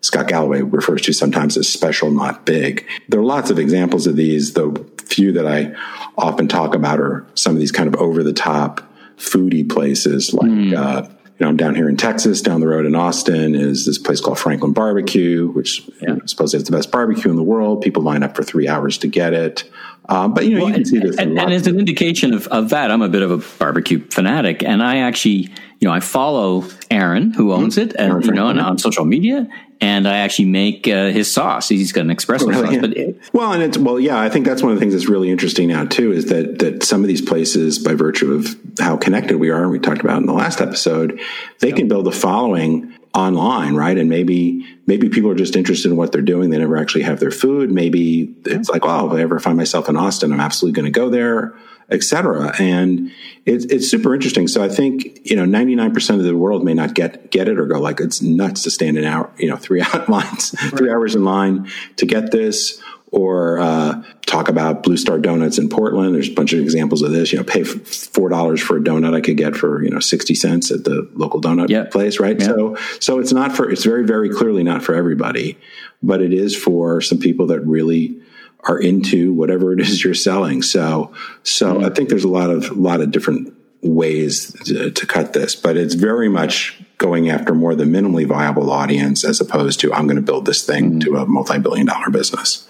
Scott 0.00 0.28
Galloway 0.28 0.62
refers 0.62 1.02
to 1.02 1.12
sometimes 1.12 1.56
as 1.56 1.68
special, 1.68 2.10
not 2.10 2.46
big. 2.46 2.86
There 3.08 3.20
are 3.20 3.24
lots 3.24 3.50
of 3.50 3.58
examples 3.58 4.06
of 4.06 4.16
these. 4.16 4.54
The 4.54 4.84
few 4.98 5.32
that 5.32 5.46
I 5.46 5.74
often 6.16 6.48
talk 6.48 6.74
about 6.74 7.00
are 7.00 7.26
some 7.34 7.54
of 7.54 7.60
these 7.60 7.72
kind 7.72 7.92
of 7.92 8.00
over 8.00 8.22
the 8.22 8.32
top 8.32 8.82
foodie 9.16 9.68
places 9.68 10.32
like 10.32 10.50
mm. 10.50 10.74
uh, 10.74 11.08
you 11.40 11.46
know, 11.46 11.50
I'm 11.50 11.56
down 11.56 11.74
here 11.74 11.88
in 11.88 11.96
Texas, 11.96 12.42
down 12.42 12.60
the 12.60 12.68
road 12.68 12.84
in 12.84 12.94
Austin 12.94 13.54
is 13.54 13.86
this 13.86 13.96
place 13.96 14.20
called 14.20 14.38
Franklin 14.38 14.74
Barbecue, 14.74 15.48
which 15.48 15.88
yeah. 16.02 16.10
you 16.10 16.16
know, 16.16 16.26
supposedly 16.26 16.60
it's 16.60 16.68
the 16.68 16.76
best 16.76 16.90
barbecue 16.90 17.30
in 17.30 17.36
the 17.36 17.42
world. 17.42 17.80
People 17.80 18.02
line 18.02 18.22
up 18.22 18.36
for 18.36 18.42
three 18.42 18.68
hours 18.68 18.98
to 18.98 19.08
get 19.08 19.32
it. 19.32 19.64
Um, 20.10 20.34
but 20.34 20.44
you 20.44 20.58
know, 20.58 20.64
well, 20.64 20.68
you 20.68 20.72
can 20.72 20.80
and, 20.82 20.88
see 20.88 20.98
this. 20.98 21.16
And, 21.18 21.38
and 21.38 21.52
as 21.52 21.68
an 21.68 21.78
indication 21.78 22.34
of, 22.34 22.48
of 22.48 22.70
that, 22.70 22.90
I'm 22.90 23.00
a 23.00 23.08
bit 23.08 23.22
of 23.22 23.30
a 23.30 23.58
barbecue 23.58 24.04
fanatic, 24.10 24.62
and 24.64 24.82
I 24.82 24.98
actually, 24.98 25.48
you 25.78 25.86
know, 25.86 25.92
I 25.92 26.00
follow 26.00 26.64
Aaron, 26.90 27.32
who 27.32 27.52
owns 27.52 27.76
mm-hmm. 27.76 27.90
it, 27.90 27.96
and 27.96 28.24
you 28.24 28.32
know, 28.32 28.46
on, 28.46 28.58
on 28.58 28.76
social 28.78 29.04
media, 29.04 29.48
and 29.80 30.08
I 30.08 30.18
actually 30.18 30.46
make 30.46 30.88
uh, 30.88 31.10
his 31.10 31.32
sauce. 31.32 31.68
He's 31.68 31.92
got 31.92 32.02
an 32.02 32.08
espresso 32.08 32.48
really? 32.48 32.74
sauce. 32.74 32.80
But 32.80 32.96
it, 32.96 33.20
well, 33.32 33.52
and 33.52 33.62
it's 33.62 33.78
well, 33.78 34.00
yeah. 34.00 34.20
I 34.20 34.28
think 34.28 34.46
that's 34.46 34.62
one 34.62 34.72
of 34.72 34.78
the 34.78 34.80
things 34.80 34.94
that's 34.94 35.08
really 35.08 35.30
interesting 35.30 35.68
now 35.68 35.84
too 35.84 36.10
is 36.10 36.26
that 36.26 36.58
that 36.58 36.82
some 36.82 37.02
of 37.02 37.08
these 37.08 37.22
places, 37.22 37.78
by 37.78 37.94
virtue 37.94 38.32
of 38.32 38.58
how 38.80 38.96
connected 38.96 39.36
we 39.36 39.50
are, 39.50 39.62
and 39.62 39.70
we 39.70 39.78
talked 39.78 40.00
about 40.00 40.18
in 40.18 40.26
the 40.26 40.32
last 40.32 40.60
episode, 40.60 41.20
they 41.60 41.68
yep. 41.68 41.76
can 41.76 41.86
build 41.86 42.08
a 42.08 42.12
following 42.12 42.92
online, 43.12 43.74
right? 43.74 43.98
And 43.98 44.08
maybe 44.08 44.66
maybe 44.86 45.08
people 45.08 45.30
are 45.30 45.34
just 45.34 45.56
interested 45.56 45.90
in 45.90 45.96
what 45.96 46.12
they're 46.12 46.22
doing. 46.22 46.50
They 46.50 46.58
never 46.58 46.76
actually 46.76 47.02
have 47.02 47.20
their 47.20 47.30
food. 47.30 47.70
Maybe 47.70 48.34
it's 48.44 48.68
like, 48.68 48.84
oh, 48.84 49.08
if 49.08 49.12
I 49.12 49.20
ever 49.20 49.38
find 49.40 49.56
myself 49.56 49.88
in 49.88 49.96
Austin, 49.96 50.32
I'm 50.32 50.40
absolutely 50.40 50.80
going 50.80 50.92
to 50.92 50.98
go 50.98 51.08
there 51.10 51.54
etc. 51.90 52.54
And 52.58 53.10
it's 53.46 53.64
it's 53.66 53.90
super 53.90 54.14
interesting. 54.14 54.48
So 54.48 54.62
I 54.62 54.68
think 54.68 55.20
you 55.28 55.36
know 55.36 55.44
ninety 55.44 55.74
nine 55.74 55.92
percent 55.92 56.20
of 56.20 56.26
the 56.26 56.36
world 56.36 56.64
may 56.64 56.74
not 56.74 56.94
get 56.94 57.30
get 57.30 57.48
it 57.48 57.58
or 57.58 57.66
go 57.66 57.80
like 57.80 58.00
it's 58.00 58.22
nuts 58.22 58.62
to 58.62 58.70
stand 58.70 58.96
in 58.96 59.04
hour 59.04 59.30
you 59.38 59.48
know 59.48 59.56
three 59.56 59.82
out 59.82 60.08
lines 60.08 60.54
right. 60.62 60.76
three 60.76 60.90
hours 60.90 61.14
in 61.14 61.24
line 61.24 61.70
to 61.96 62.06
get 62.06 62.30
this. 62.30 62.80
Or 63.12 63.58
uh, 63.58 63.89
talk 64.40 64.48
about 64.48 64.82
Blue 64.82 64.96
Star 64.96 65.18
Donuts 65.18 65.58
in 65.58 65.68
Portland. 65.68 66.14
There's 66.14 66.28
a 66.28 66.34
bunch 66.34 66.52
of 66.52 66.60
examples 66.60 67.02
of 67.02 67.12
this. 67.12 67.32
You 67.32 67.38
know, 67.38 67.44
pay 67.44 67.64
four 67.64 68.28
dollars 68.28 68.60
for 68.60 68.76
a 68.76 68.80
donut 68.80 69.14
I 69.14 69.20
could 69.20 69.36
get 69.36 69.56
for 69.56 69.82
you 69.82 69.90
know 69.90 70.00
sixty 70.00 70.34
cents 70.34 70.70
at 70.70 70.84
the 70.84 71.08
local 71.14 71.40
donut 71.40 71.68
yep. 71.68 71.90
place, 71.90 72.18
right? 72.18 72.38
Yep. 72.38 72.48
So, 72.48 72.76
so 72.98 73.18
it's 73.18 73.32
not 73.32 73.54
for. 73.54 73.70
It's 73.70 73.84
very, 73.84 74.04
very 74.04 74.30
clearly 74.30 74.62
not 74.62 74.82
for 74.82 74.94
everybody, 74.94 75.58
but 76.02 76.22
it 76.22 76.32
is 76.32 76.56
for 76.56 77.00
some 77.00 77.18
people 77.18 77.46
that 77.48 77.60
really 77.60 78.20
are 78.64 78.78
into 78.78 79.32
whatever 79.32 79.72
it 79.72 79.80
is 79.80 80.02
you're 80.04 80.14
selling. 80.14 80.62
So, 80.62 81.12
so 81.42 81.74
mm-hmm. 81.74 81.84
I 81.84 81.90
think 81.90 82.08
there's 82.08 82.24
a 82.24 82.28
lot 82.28 82.50
of, 82.50 82.70
a 82.70 82.74
lot 82.74 83.00
of 83.00 83.10
different 83.10 83.54
ways 83.82 84.52
to, 84.64 84.90
to, 84.90 85.06
cut 85.06 85.32
this, 85.32 85.56
but 85.56 85.78
it's 85.78 85.94
very 85.94 86.28
much 86.28 86.78
going 86.98 87.30
after 87.30 87.54
more 87.54 87.74
the 87.74 87.84
minimally 87.84 88.26
viable 88.26 88.70
audience 88.70 89.24
as 89.24 89.40
opposed 89.40 89.80
to 89.80 89.90
I'm 89.94 90.06
going 90.06 90.16
to 90.16 90.22
build 90.22 90.44
this 90.44 90.66
thing 90.66 90.90
mm-hmm. 90.90 91.14
to 91.14 91.16
a 91.16 91.26
multi-billion 91.26 91.86
dollar 91.86 92.10
business. 92.10 92.68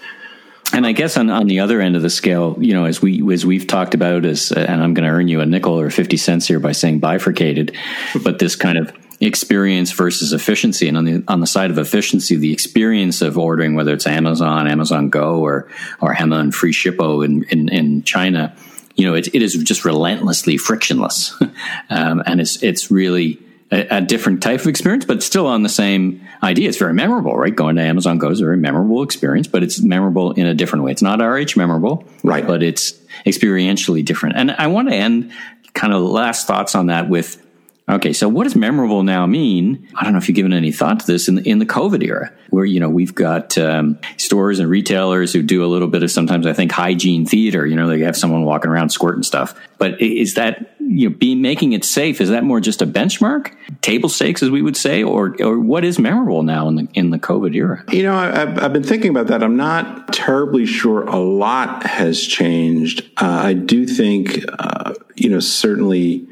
And 0.73 0.85
I 0.85 0.93
guess 0.93 1.17
on, 1.17 1.29
on 1.29 1.47
the 1.47 1.59
other 1.59 1.81
end 1.81 1.95
of 1.95 2.01
the 2.01 2.09
scale, 2.09 2.55
you 2.59 2.73
know, 2.73 2.85
as 2.85 3.01
we 3.01 3.33
as 3.33 3.45
we've 3.45 3.67
talked 3.67 3.93
about, 3.93 4.25
as 4.25 4.51
and 4.51 4.81
I'm 4.81 4.93
going 4.93 5.05
to 5.05 5.11
earn 5.11 5.27
you 5.27 5.41
a 5.41 5.45
nickel 5.45 5.79
or 5.79 5.89
fifty 5.89 6.17
cents 6.17 6.47
here 6.47 6.59
by 6.59 6.71
saying 6.71 6.99
bifurcated, 6.99 7.75
but 8.23 8.39
this 8.39 8.55
kind 8.55 8.77
of 8.77 8.93
experience 9.21 9.91
versus 9.91 10.33
efficiency. 10.33 10.87
And 10.87 10.97
on 10.97 11.05
the 11.05 11.23
on 11.27 11.39
the 11.39 11.47
side 11.47 11.71
of 11.71 11.77
efficiency, 11.77 12.35
the 12.35 12.51
experience 12.51 13.21
of 13.21 13.37
ordering, 13.37 13.75
whether 13.75 13.93
it's 13.93 14.07
Amazon, 14.07 14.67
Amazon 14.67 15.09
Go, 15.09 15.39
or 15.39 15.69
or 16.01 16.19
Amazon 16.19 16.51
Freshippo 16.51 17.23
in, 17.23 17.43
in, 17.43 17.69
in 17.69 18.03
China, 18.03 18.55
you 18.95 19.05
know, 19.05 19.13
it, 19.13 19.27
it 19.33 19.41
is 19.41 19.55
just 19.55 19.85
relentlessly 19.85 20.57
frictionless, 20.57 21.39
um, 21.89 22.23
and 22.25 22.41
it's 22.41 22.61
it's 22.63 22.89
really 22.89 23.39
a, 23.71 23.97
a, 23.97 24.01
different 24.01 24.43
type 24.43 24.61
of 24.61 24.67
experience, 24.67 25.05
but 25.05 25.23
still 25.23 25.47
on 25.47 25.63
the 25.63 25.69
same 25.69 26.21
idea. 26.43 26.69
It's 26.69 26.77
very 26.77 26.93
memorable, 26.93 27.35
right? 27.37 27.55
Going 27.55 27.75
to 27.75 27.81
Amazon 27.81 28.17
Go 28.17 28.29
is 28.29 28.41
a 28.41 28.45
very 28.45 28.57
memorable 28.57 29.03
experience, 29.03 29.47
but 29.47 29.63
it's 29.63 29.81
memorable 29.81 30.31
in 30.31 30.45
a 30.45 30.53
different 30.53 30.85
way. 30.85 30.91
It's 30.91 31.01
not 31.01 31.19
RH 31.19 31.57
memorable, 31.57 32.05
right? 32.23 32.45
But 32.45 32.63
it's 32.63 32.93
experientially 33.25 34.03
different. 34.03 34.37
And 34.37 34.51
I 34.51 34.67
want 34.67 34.89
to 34.89 34.95
end 34.95 35.31
kind 35.73 35.93
of 35.93 36.01
last 36.01 36.47
thoughts 36.47 36.75
on 36.75 36.87
that 36.87 37.09
with 37.09 37.41
Okay, 37.89 38.13
so 38.13 38.29
what 38.29 38.45
does 38.45 38.55
memorable 38.55 39.03
now 39.03 39.25
mean? 39.25 39.89
I 39.95 40.03
don't 40.03 40.13
know 40.13 40.19
if 40.19 40.29
you've 40.29 40.35
given 40.35 40.53
any 40.53 40.71
thought 40.71 41.01
to 41.01 41.07
this 41.07 41.27
in 41.27 41.35
the, 41.35 41.49
in 41.49 41.59
the 41.59 41.65
COVID 41.65 42.01
era, 42.03 42.31
where 42.49 42.63
you 42.63 42.79
know 42.79 42.87
we've 42.87 43.13
got 43.13 43.57
um, 43.57 43.99
stores 44.17 44.59
and 44.59 44.69
retailers 44.69 45.33
who 45.33 45.41
do 45.41 45.65
a 45.65 45.67
little 45.67 45.89
bit 45.89 46.01
of 46.01 46.09
sometimes 46.09 46.45
I 46.45 46.53
think 46.53 46.71
hygiene 46.71 47.25
theater. 47.25 47.65
You 47.65 47.75
know, 47.75 47.89
they 47.89 47.99
have 48.01 48.15
someone 48.15 48.45
walking 48.45 48.71
around 48.71 48.89
squirting 48.89 49.23
stuff. 49.23 49.59
But 49.77 49.99
is 50.01 50.35
that 50.35 50.70
you 50.91 51.09
know, 51.09 51.15
be 51.15 51.35
making 51.35 51.71
it 51.71 51.85
safe? 51.85 52.19
Is 52.19 52.29
that 52.29 52.43
more 52.43 52.59
just 52.59 52.81
a 52.81 52.87
benchmark, 52.87 53.53
table 53.81 54.09
stakes, 54.09 54.43
as 54.43 54.49
we 54.49 54.61
would 54.61 54.75
say, 54.75 55.03
or 55.03 55.35
or 55.39 55.57
what 55.57 55.85
is 55.85 55.97
memorable 55.97 56.43
now 56.43 56.67
in 56.67 56.75
the 56.75 56.87
in 56.93 57.09
the 57.11 57.19
COVID 57.19 57.55
era? 57.55 57.83
You 57.89 58.03
know, 58.03 58.15
I've, 58.15 58.61
I've 58.61 58.73
been 58.73 58.83
thinking 58.83 59.09
about 59.09 59.27
that. 59.27 59.41
I'm 59.41 59.55
not 59.55 60.11
terribly 60.13 60.65
sure. 60.65 61.03
A 61.03 61.17
lot 61.17 61.83
has 61.83 62.21
changed. 62.21 63.09
Uh, 63.17 63.41
I 63.45 63.53
do 63.53 63.87
think, 63.87 64.43
uh, 64.59 64.93
you 65.15 65.29
know, 65.29 65.39
certainly 65.39 66.27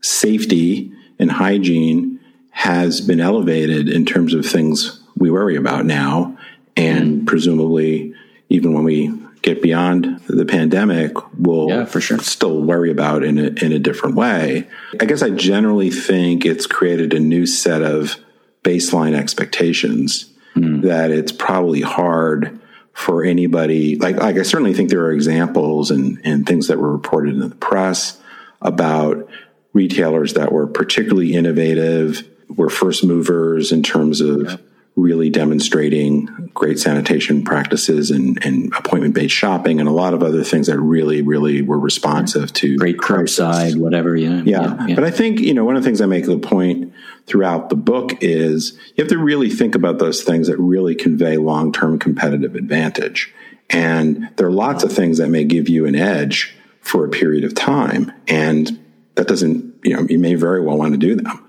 safety 0.00 0.92
and 1.18 1.30
hygiene 1.30 2.20
has 2.50 3.00
been 3.00 3.20
elevated 3.20 3.88
in 3.88 4.04
terms 4.04 4.32
of 4.32 4.46
things 4.46 5.02
we 5.16 5.30
worry 5.30 5.56
about 5.56 5.86
now. 5.86 6.38
And 6.76 7.22
mm. 7.22 7.26
presumably, 7.26 8.14
even 8.48 8.74
when 8.74 8.84
we 8.84 9.12
get 9.42 9.60
beyond 9.60 10.13
the 10.28 10.44
pandemic, 10.44 11.12
we'll 11.38 11.68
yeah, 11.68 11.84
for 11.84 12.00
sure. 12.00 12.18
still 12.18 12.60
worry 12.62 12.90
about 12.90 13.24
in 13.24 13.38
a, 13.38 13.64
in 13.64 13.72
a 13.72 13.78
different 13.78 14.16
way. 14.16 14.68
I 15.00 15.04
guess 15.04 15.22
I 15.22 15.30
generally 15.30 15.90
think 15.90 16.44
it's 16.44 16.66
created 16.66 17.14
a 17.14 17.20
new 17.20 17.46
set 17.46 17.82
of 17.82 18.16
baseline 18.62 19.14
expectations 19.14 20.30
mm. 20.54 20.82
that 20.82 21.10
it's 21.10 21.32
probably 21.32 21.82
hard 21.82 22.60
for 22.92 23.24
anybody. 23.24 23.96
Like, 23.96 24.16
like 24.16 24.36
I 24.36 24.42
certainly 24.42 24.72
think 24.72 24.90
there 24.90 25.02
are 25.02 25.12
examples 25.12 25.90
and, 25.90 26.20
and 26.24 26.46
things 26.46 26.68
that 26.68 26.78
were 26.78 26.92
reported 26.92 27.34
in 27.34 27.40
the 27.40 27.54
press 27.54 28.20
about 28.62 29.28
retailers 29.72 30.34
that 30.34 30.52
were 30.52 30.66
particularly 30.66 31.34
innovative, 31.34 32.26
were 32.48 32.70
first 32.70 33.04
movers 33.04 33.72
in 33.72 33.82
terms 33.82 34.20
of 34.20 34.42
yeah. 34.42 34.56
Really 34.96 35.28
demonstrating 35.28 36.50
great 36.54 36.78
sanitation 36.78 37.42
practices 37.42 38.12
and, 38.12 38.38
and 38.44 38.72
appointment 38.74 39.12
based 39.12 39.34
shopping 39.34 39.80
and 39.80 39.88
a 39.88 39.92
lot 39.92 40.14
of 40.14 40.22
other 40.22 40.44
things 40.44 40.68
that 40.68 40.78
really, 40.78 41.20
really 41.20 41.62
were 41.62 41.78
responsive 41.78 42.52
to 42.52 42.76
great 42.76 42.98
curbside, 42.98 43.76
whatever. 43.76 44.16
Yeah, 44.16 44.42
yeah. 44.44 44.86
yeah. 44.86 44.94
But 44.94 45.02
I 45.02 45.10
think, 45.10 45.40
you 45.40 45.52
know, 45.52 45.64
one 45.64 45.76
of 45.76 45.82
the 45.82 45.88
things 45.88 46.00
I 46.00 46.06
make 46.06 46.26
the 46.26 46.38
point 46.38 46.92
throughout 47.26 47.70
the 47.70 47.76
book 47.76 48.22
is 48.22 48.78
you 48.94 49.02
have 49.02 49.08
to 49.08 49.18
really 49.18 49.50
think 49.50 49.74
about 49.74 49.98
those 49.98 50.22
things 50.22 50.46
that 50.46 50.58
really 50.58 50.94
convey 50.94 51.38
long 51.38 51.72
term 51.72 51.98
competitive 51.98 52.54
advantage. 52.54 53.34
And 53.70 54.30
there 54.36 54.46
are 54.46 54.52
lots 54.52 54.84
of 54.84 54.92
things 54.92 55.18
that 55.18 55.28
may 55.28 55.42
give 55.42 55.68
you 55.68 55.86
an 55.86 55.96
edge 55.96 56.54
for 56.80 57.04
a 57.04 57.08
period 57.08 57.42
of 57.42 57.54
time. 57.54 58.12
And 58.28 58.78
that 59.16 59.26
doesn't, 59.26 59.74
you 59.82 59.96
know, 59.96 60.06
you 60.08 60.20
may 60.20 60.34
very 60.34 60.60
well 60.60 60.78
want 60.78 60.92
to 60.92 60.98
do 60.98 61.16
them. 61.16 61.40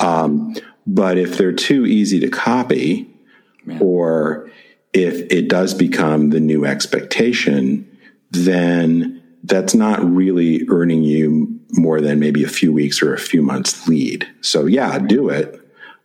Um, 0.00 0.56
but 0.86 1.18
if 1.18 1.36
they're 1.36 1.52
too 1.52 1.86
easy 1.86 2.20
to 2.20 2.28
copy, 2.28 3.08
or 3.80 4.50
if 4.92 5.30
it 5.32 5.48
does 5.48 5.74
become 5.74 6.30
the 6.30 6.40
new 6.40 6.64
expectation, 6.64 7.88
then 8.30 9.22
that's 9.44 9.74
not 9.74 10.04
really 10.04 10.66
earning 10.68 11.02
you 11.02 11.60
more 11.70 12.00
than 12.00 12.20
maybe 12.20 12.44
a 12.44 12.48
few 12.48 12.72
weeks 12.72 13.02
or 13.02 13.14
a 13.14 13.18
few 13.18 13.42
months 13.42 13.88
lead. 13.88 14.28
So 14.40 14.66
yeah, 14.66 14.98
do 14.98 15.28
it, 15.28 15.60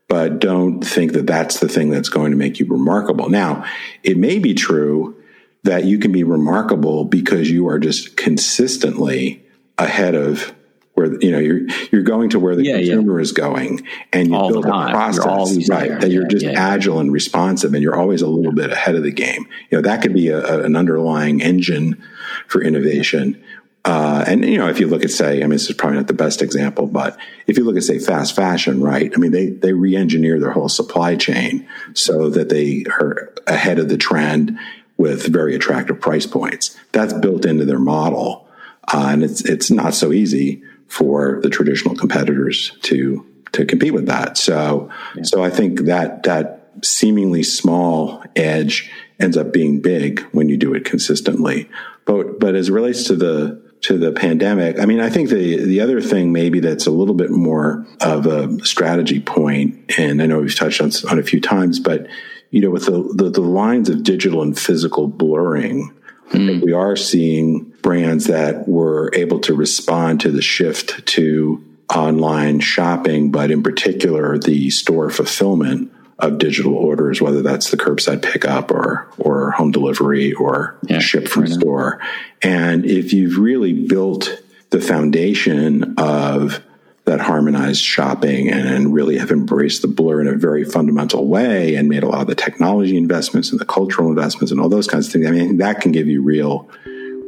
but 0.08 0.40
don't 0.40 0.82
think 0.82 1.14
that 1.14 1.28
that's 1.28 1.60
the 1.60 1.68
thing 1.68 1.90
that's 1.90 2.10
going 2.10 2.32
to 2.32 2.38
make 2.38 2.60
you 2.60 2.66
remarkable. 2.66 3.30
Now, 3.30 3.66
it 4.04 4.18
may 4.18 4.40
be 4.40 4.54
true 4.54 5.22
that 5.64 5.84
you 5.84 6.00
can 6.00 6.12
be 6.12 6.24
remarkable 6.24 7.04
because 7.04 7.52
you 7.52 7.68
are 7.68 7.80
just 7.80 8.16
consistently 8.16 9.46
ahead 9.78 10.16
of 10.16 10.54
where 10.98 11.14
you 11.22 11.32
know 11.32 11.38
you're 11.38 11.62
you're 11.92 12.02
going 12.02 12.30
to 12.32 12.40
where 12.40 12.56
the 12.56 12.64
yeah, 12.64 12.78
consumer 12.78 13.20
yeah. 13.20 13.22
is 13.22 13.32
going 13.32 13.86
and 14.12 14.30
you 14.30 14.36
All 14.36 14.50
build 14.50 14.66
a 14.66 14.70
process 14.70 15.70
right 15.70 15.90
there. 15.90 16.00
that 16.00 16.10
you're 16.10 16.28
just 16.28 16.44
agile 16.44 17.00
and 17.00 17.14
responsive 17.14 17.76
and 17.76 17.84
you're 17.84 17.96
always 17.96 18.24
a 18.24 18.28
little 18.28 18.52
bit 18.52 18.72
ahead 18.72 18.96
of 18.96 19.04
the 19.04 19.12
game 19.12 19.46
you 19.70 19.78
know 19.78 19.82
that 19.84 20.02
could 20.02 20.16
be 20.16 20.30
a, 20.30 20.44
a, 20.44 20.64
an 20.64 20.76
underlying 20.76 21.40
engine 21.42 22.02
for 22.48 22.64
innovation 22.64 23.42
Uh, 23.86 24.26
and 24.28 24.44
you 24.44 24.58
know, 24.58 24.68
if 24.68 24.82
you 24.82 24.88
look 24.88 25.06
at 25.06 25.12
say, 25.12 25.38
I 25.38 25.42
mean, 25.42 25.52
this 25.52 25.70
is 25.70 25.76
probably 25.78 25.98
not 25.98 26.08
the 26.08 26.14
best 26.26 26.42
example, 26.42 26.88
but 26.88 27.16
if 27.46 27.58
you 27.58 27.64
look 27.64 27.78
at 27.78 27.84
say 27.84 28.00
fast 28.00 28.36
fashion, 28.36 28.82
right? 28.82 29.10
I 29.16 29.18
mean, 29.18 29.32
they 29.32 29.52
they 29.52 29.72
re-engineer 29.72 30.42
their 30.42 30.52
whole 30.52 30.68
supply 30.68 31.16
chain 31.16 31.66
so 31.94 32.30
that 32.32 32.50
they 32.50 32.84
are 33.00 33.32
ahead 33.46 33.80
of 33.80 33.88
the 33.88 33.96
trend 33.96 34.60
with 34.98 35.32
very 35.32 35.56
attractive 35.56 36.02
price 36.02 36.26
points. 36.26 36.76
That's 36.92 37.14
built 37.14 37.46
into 37.46 37.64
their 37.64 37.80
model, 37.80 38.50
uh, 38.94 39.08
and 39.14 39.24
it's 39.24 39.42
it's 39.46 39.72
not 39.72 39.94
so 39.94 40.12
easy 40.12 40.64
for 40.88 41.40
the 41.42 41.50
traditional 41.50 41.96
competitors 41.96 42.78
to 42.84 43.26
to 43.54 43.66
compete 43.66 43.94
with 43.94 44.08
that. 44.08 44.38
So 44.38 44.90
yeah. 45.16 45.24
so 45.24 45.44
I 45.44 45.50
think 45.50 45.82
that 45.82 46.24
that 46.24 46.72
seemingly 46.84 47.44
small 47.44 48.24
edge 48.36 48.92
ends 49.20 49.38
up 49.38 49.52
being 49.52 49.82
big 49.82 50.22
when 50.32 50.50
you 50.50 50.58
do 50.58 50.74
it 50.74 50.86
consistently. 50.86 51.70
But 52.06 52.40
but 52.40 52.56
as 52.56 52.70
it 52.70 52.74
relates 52.74 53.06
to 53.06 53.16
the 53.16 53.62
to 53.82 53.98
the 53.98 54.12
pandemic, 54.12 54.80
I 54.80 54.86
mean, 54.86 55.00
I 55.00 55.10
think 55.10 55.30
the 55.30 55.64
the 55.64 55.82
other 55.82 56.02
thing 56.02 56.32
maybe 56.32 56.60
that's 56.60 56.88
a 56.88 56.92
little 56.92 57.16
bit 57.16 57.32
more 57.32 57.86
of 58.02 58.26
a 58.26 58.66
strategy 58.66 59.20
point, 59.20 59.98
and 59.98 60.22
I 60.22 60.26
know 60.26 60.40
we've 60.40 60.56
touched 60.56 60.82
on 60.82 60.92
on 61.10 61.20
a 61.20 61.24
few 61.24 61.42
times, 61.42 61.80
but 61.80 62.08
you 62.50 62.62
know, 62.62 62.70
with 62.70 62.86
the 62.86 63.04
the, 63.14 63.30
the 63.30 63.42
lines 63.42 63.90
of 63.90 64.04
digital 64.04 64.42
and 64.42 64.58
physical 64.58 65.08
blurring, 65.08 65.94
mm. 66.30 66.64
we 66.64 66.74
are 66.74 66.96
seeing 66.96 67.74
brands 67.82 68.26
that 68.26 68.68
were 68.68 69.12
able 69.14 69.40
to 69.40 69.54
respond 69.54 70.22
to 70.22 70.32
the 70.32 70.42
shift 70.42 71.06
to 71.08 71.64
online 71.94 72.60
shopping, 72.60 73.32
but 73.32 73.52
in 73.52 73.64
particular 73.64 74.38
the 74.38 74.70
store 74.70 75.10
fulfillment 75.10 75.92
of 76.20 76.40
digital 76.40 76.74
orders, 76.74 77.22
whether 77.22 77.42
that's 77.42 77.70
the 77.70 77.78
curbside 77.78 78.22
pickup 78.24 78.72
or 78.72 79.08
or 79.18 79.52
home 79.52 79.72
delivery 79.72 80.34
or 80.34 80.78
yeah, 80.84 81.00
ship 81.00 81.28
from 81.28 81.44
right 81.44 81.52
store. 81.52 82.02
And 82.42 82.86
if 82.86 83.14
you've 83.14 83.38
really 83.38 83.74
built 83.74 84.42
the 84.70 84.82
foundation 84.82 85.96
of 85.98 86.62
that 87.08 87.22
harmonized 87.22 87.82
shopping 87.82 88.50
and 88.50 88.94
really 88.94 89.18
have 89.18 89.32
embraced 89.32 89.82
the 89.82 89.88
blur 89.88 90.20
in 90.20 90.28
a 90.28 90.34
very 90.34 90.66
fundamental 90.66 91.26
way 91.26 91.76
and 91.76 91.88
made 91.88 92.04
a 92.04 92.08
lot 92.08 92.20
of 92.20 92.28
the 92.28 92.36
technology 92.36 92.98
investments 92.98 93.50
and 93.50 93.62
the 93.62 93.66
cultural 93.66 94.10
investments 94.10 94.52
and 94.52 94.60
all 94.60 94.68
those 94.68 94.88
kinds 94.88 95.08
of 95.08 95.14
things. 95.14 95.26
I 95.26 95.32
mean, 95.32 95.58
that 95.58 95.80
can 95.80 95.94
give 95.94 96.08
you 96.08 96.22
real, 96.22 96.70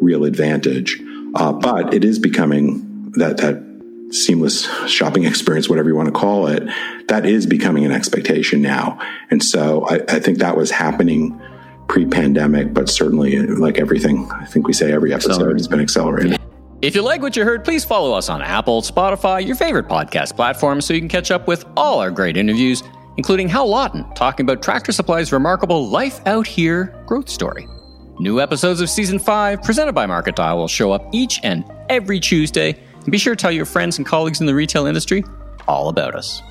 real 0.02 0.26
advantage. 0.26 1.02
Uh, 1.34 1.54
but 1.54 1.94
it 1.94 2.04
is 2.04 2.20
becoming 2.20 3.12
that 3.14 3.38
that 3.38 3.64
seamless 4.12 4.66
shopping 4.90 5.24
experience, 5.26 5.70
whatever 5.70 5.88
you 5.88 5.96
want 5.96 6.08
to 6.08 6.14
call 6.14 6.48
it, 6.48 6.64
that 7.08 7.26
is 7.26 7.46
becoming 7.46 7.86
an 7.86 7.92
expectation 7.92 8.62
now. 8.62 9.00
And 9.32 9.42
so 9.42 9.88
I, 9.88 10.02
I 10.10 10.20
think 10.20 10.40
that 10.40 10.58
was 10.58 10.72
happening 10.72 11.40
pre-pandemic, 11.88 12.74
but 12.74 12.90
certainly 12.90 13.40
like 13.48 13.80
everything, 13.80 14.30
I 14.30 14.46
think 14.46 14.68
we 14.68 14.74
say 14.74 14.92
every 14.92 15.14
episode 15.14 15.54
has 15.54 15.70
been 15.70 15.80
accelerated. 15.80 16.39
If 16.82 16.96
you 16.96 17.02
like 17.02 17.22
what 17.22 17.36
you 17.36 17.44
heard, 17.44 17.66
please 17.66 17.84
follow 17.84 18.14
us 18.14 18.30
on 18.30 18.42
Apple, 18.42 18.82
Spotify, 18.82 19.46
your 19.46 19.58
favorite 19.58 19.90
podcast 19.90 20.38
platform 20.38 20.80
so 20.80 20.94
you 20.94 21.02
can 21.02 21.10
catch 21.10 21.30
up 21.30 21.46
with 21.46 21.66
all 21.76 22.00
our 22.00 22.10
great 22.10 22.38
interviews, 22.38 22.84
including 23.18 23.50
Hal 23.50 23.68
Lawton 23.68 24.10
talking 24.14 24.46
about 24.46 24.64
Tractor 24.64 24.94
Supply's 24.94 25.34
remarkable 25.34 25.90
Life 25.90 26.26
Out 26.26 26.48
Here 26.48 27.04
growth 27.06 27.28
story. 27.28 27.68
New 28.22 28.40
episodes 28.40 28.80
of 28.80 28.90
Season 28.90 29.20
5, 29.20 29.62
presented 29.62 29.92
by 29.92 30.06
MarketDial, 30.06 30.56
will 30.56 30.70
show 30.70 30.94
up 30.94 31.06
each 31.12 31.42
and 31.44 31.66
every 31.90 32.18
Tuesday 32.18 32.82
and 33.02 33.12
be 33.12 33.18
sure 33.18 33.36
to 33.36 33.42
tell 33.42 33.52
your 33.52 33.66
friends 33.66 33.98
and 33.98 34.08
colleagues 34.08 34.40
in 34.40 34.48
the 34.48 34.56
retail 34.56 34.86
industry 34.86 35.26
all 35.68 35.90
about 35.90 36.16
us. 36.16 36.42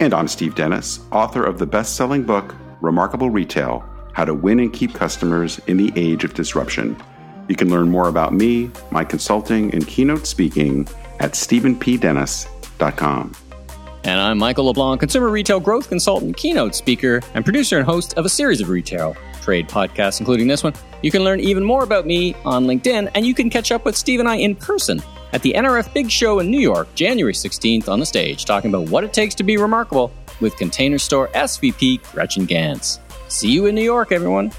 And 0.00 0.12
I'm 0.12 0.28
Steve 0.28 0.54
Dennis, 0.54 1.00
author 1.12 1.44
of 1.44 1.58
the 1.58 1.66
best 1.66 1.96
selling 1.96 2.24
book, 2.24 2.54
Remarkable 2.82 3.30
Retail 3.30 3.82
How 4.12 4.26
to 4.26 4.34
Win 4.34 4.60
and 4.60 4.70
Keep 4.70 4.92
Customers 4.92 5.60
in 5.66 5.78
the 5.78 5.90
Age 5.96 6.24
of 6.24 6.34
Disruption. 6.34 6.94
You 7.48 7.56
can 7.56 7.70
learn 7.70 7.90
more 7.90 8.08
about 8.08 8.32
me, 8.32 8.70
my 8.90 9.04
consulting, 9.04 9.72
and 9.74 9.86
keynote 9.86 10.26
speaking 10.26 10.88
at 11.20 11.32
StevenPDennis.com. 11.32 13.32
And 14.04 14.20
I'm 14.20 14.38
Michael 14.38 14.64
LeBlanc, 14.64 14.98
consumer 14.98 15.28
retail 15.28 15.60
growth 15.60 15.88
consultant, 15.88 16.36
keynote 16.36 16.74
speaker, 16.74 17.20
and 17.34 17.44
producer 17.44 17.76
and 17.76 17.86
host 17.86 18.14
of 18.14 18.24
a 18.24 18.28
series 18.28 18.60
of 18.60 18.68
retail 18.68 19.16
trade 19.42 19.68
podcasts, 19.68 20.18
including 20.18 20.48
this 20.48 20.64
one. 20.64 20.72
You 21.02 21.10
can 21.10 21.24
learn 21.24 21.40
even 21.40 21.64
more 21.64 21.84
about 21.84 22.06
me 22.06 22.34
on 22.44 22.66
LinkedIn, 22.66 23.10
and 23.14 23.26
you 23.26 23.34
can 23.34 23.50
catch 23.50 23.70
up 23.70 23.84
with 23.84 23.96
Steve 23.96 24.20
and 24.20 24.28
I 24.28 24.36
in 24.36 24.56
person 24.56 25.02
at 25.32 25.42
the 25.42 25.52
NRF 25.52 25.92
Big 25.92 26.10
Show 26.10 26.40
in 26.40 26.50
New 26.50 26.60
York, 26.60 26.92
January 26.94 27.32
16th 27.32 27.88
on 27.88 28.00
the 28.00 28.06
stage, 28.06 28.44
talking 28.44 28.72
about 28.72 28.88
what 28.88 29.04
it 29.04 29.12
takes 29.12 29.34
to 29.36 29.42
be 29.42 29.56
remarkable 29.56 30.12
with 30.40 30.56
Container 30.56 30.98
Store 30.98 31.28
SVP 31.28 32.02
Gretchen 32.12 32.44
Gans. 32.44 33.00
See 33.28 33.50
you 33.50 33.66
in 33.66 33.74
New 33.74 33.82
York, 33.82 34.12
everyone. 34.12 34.52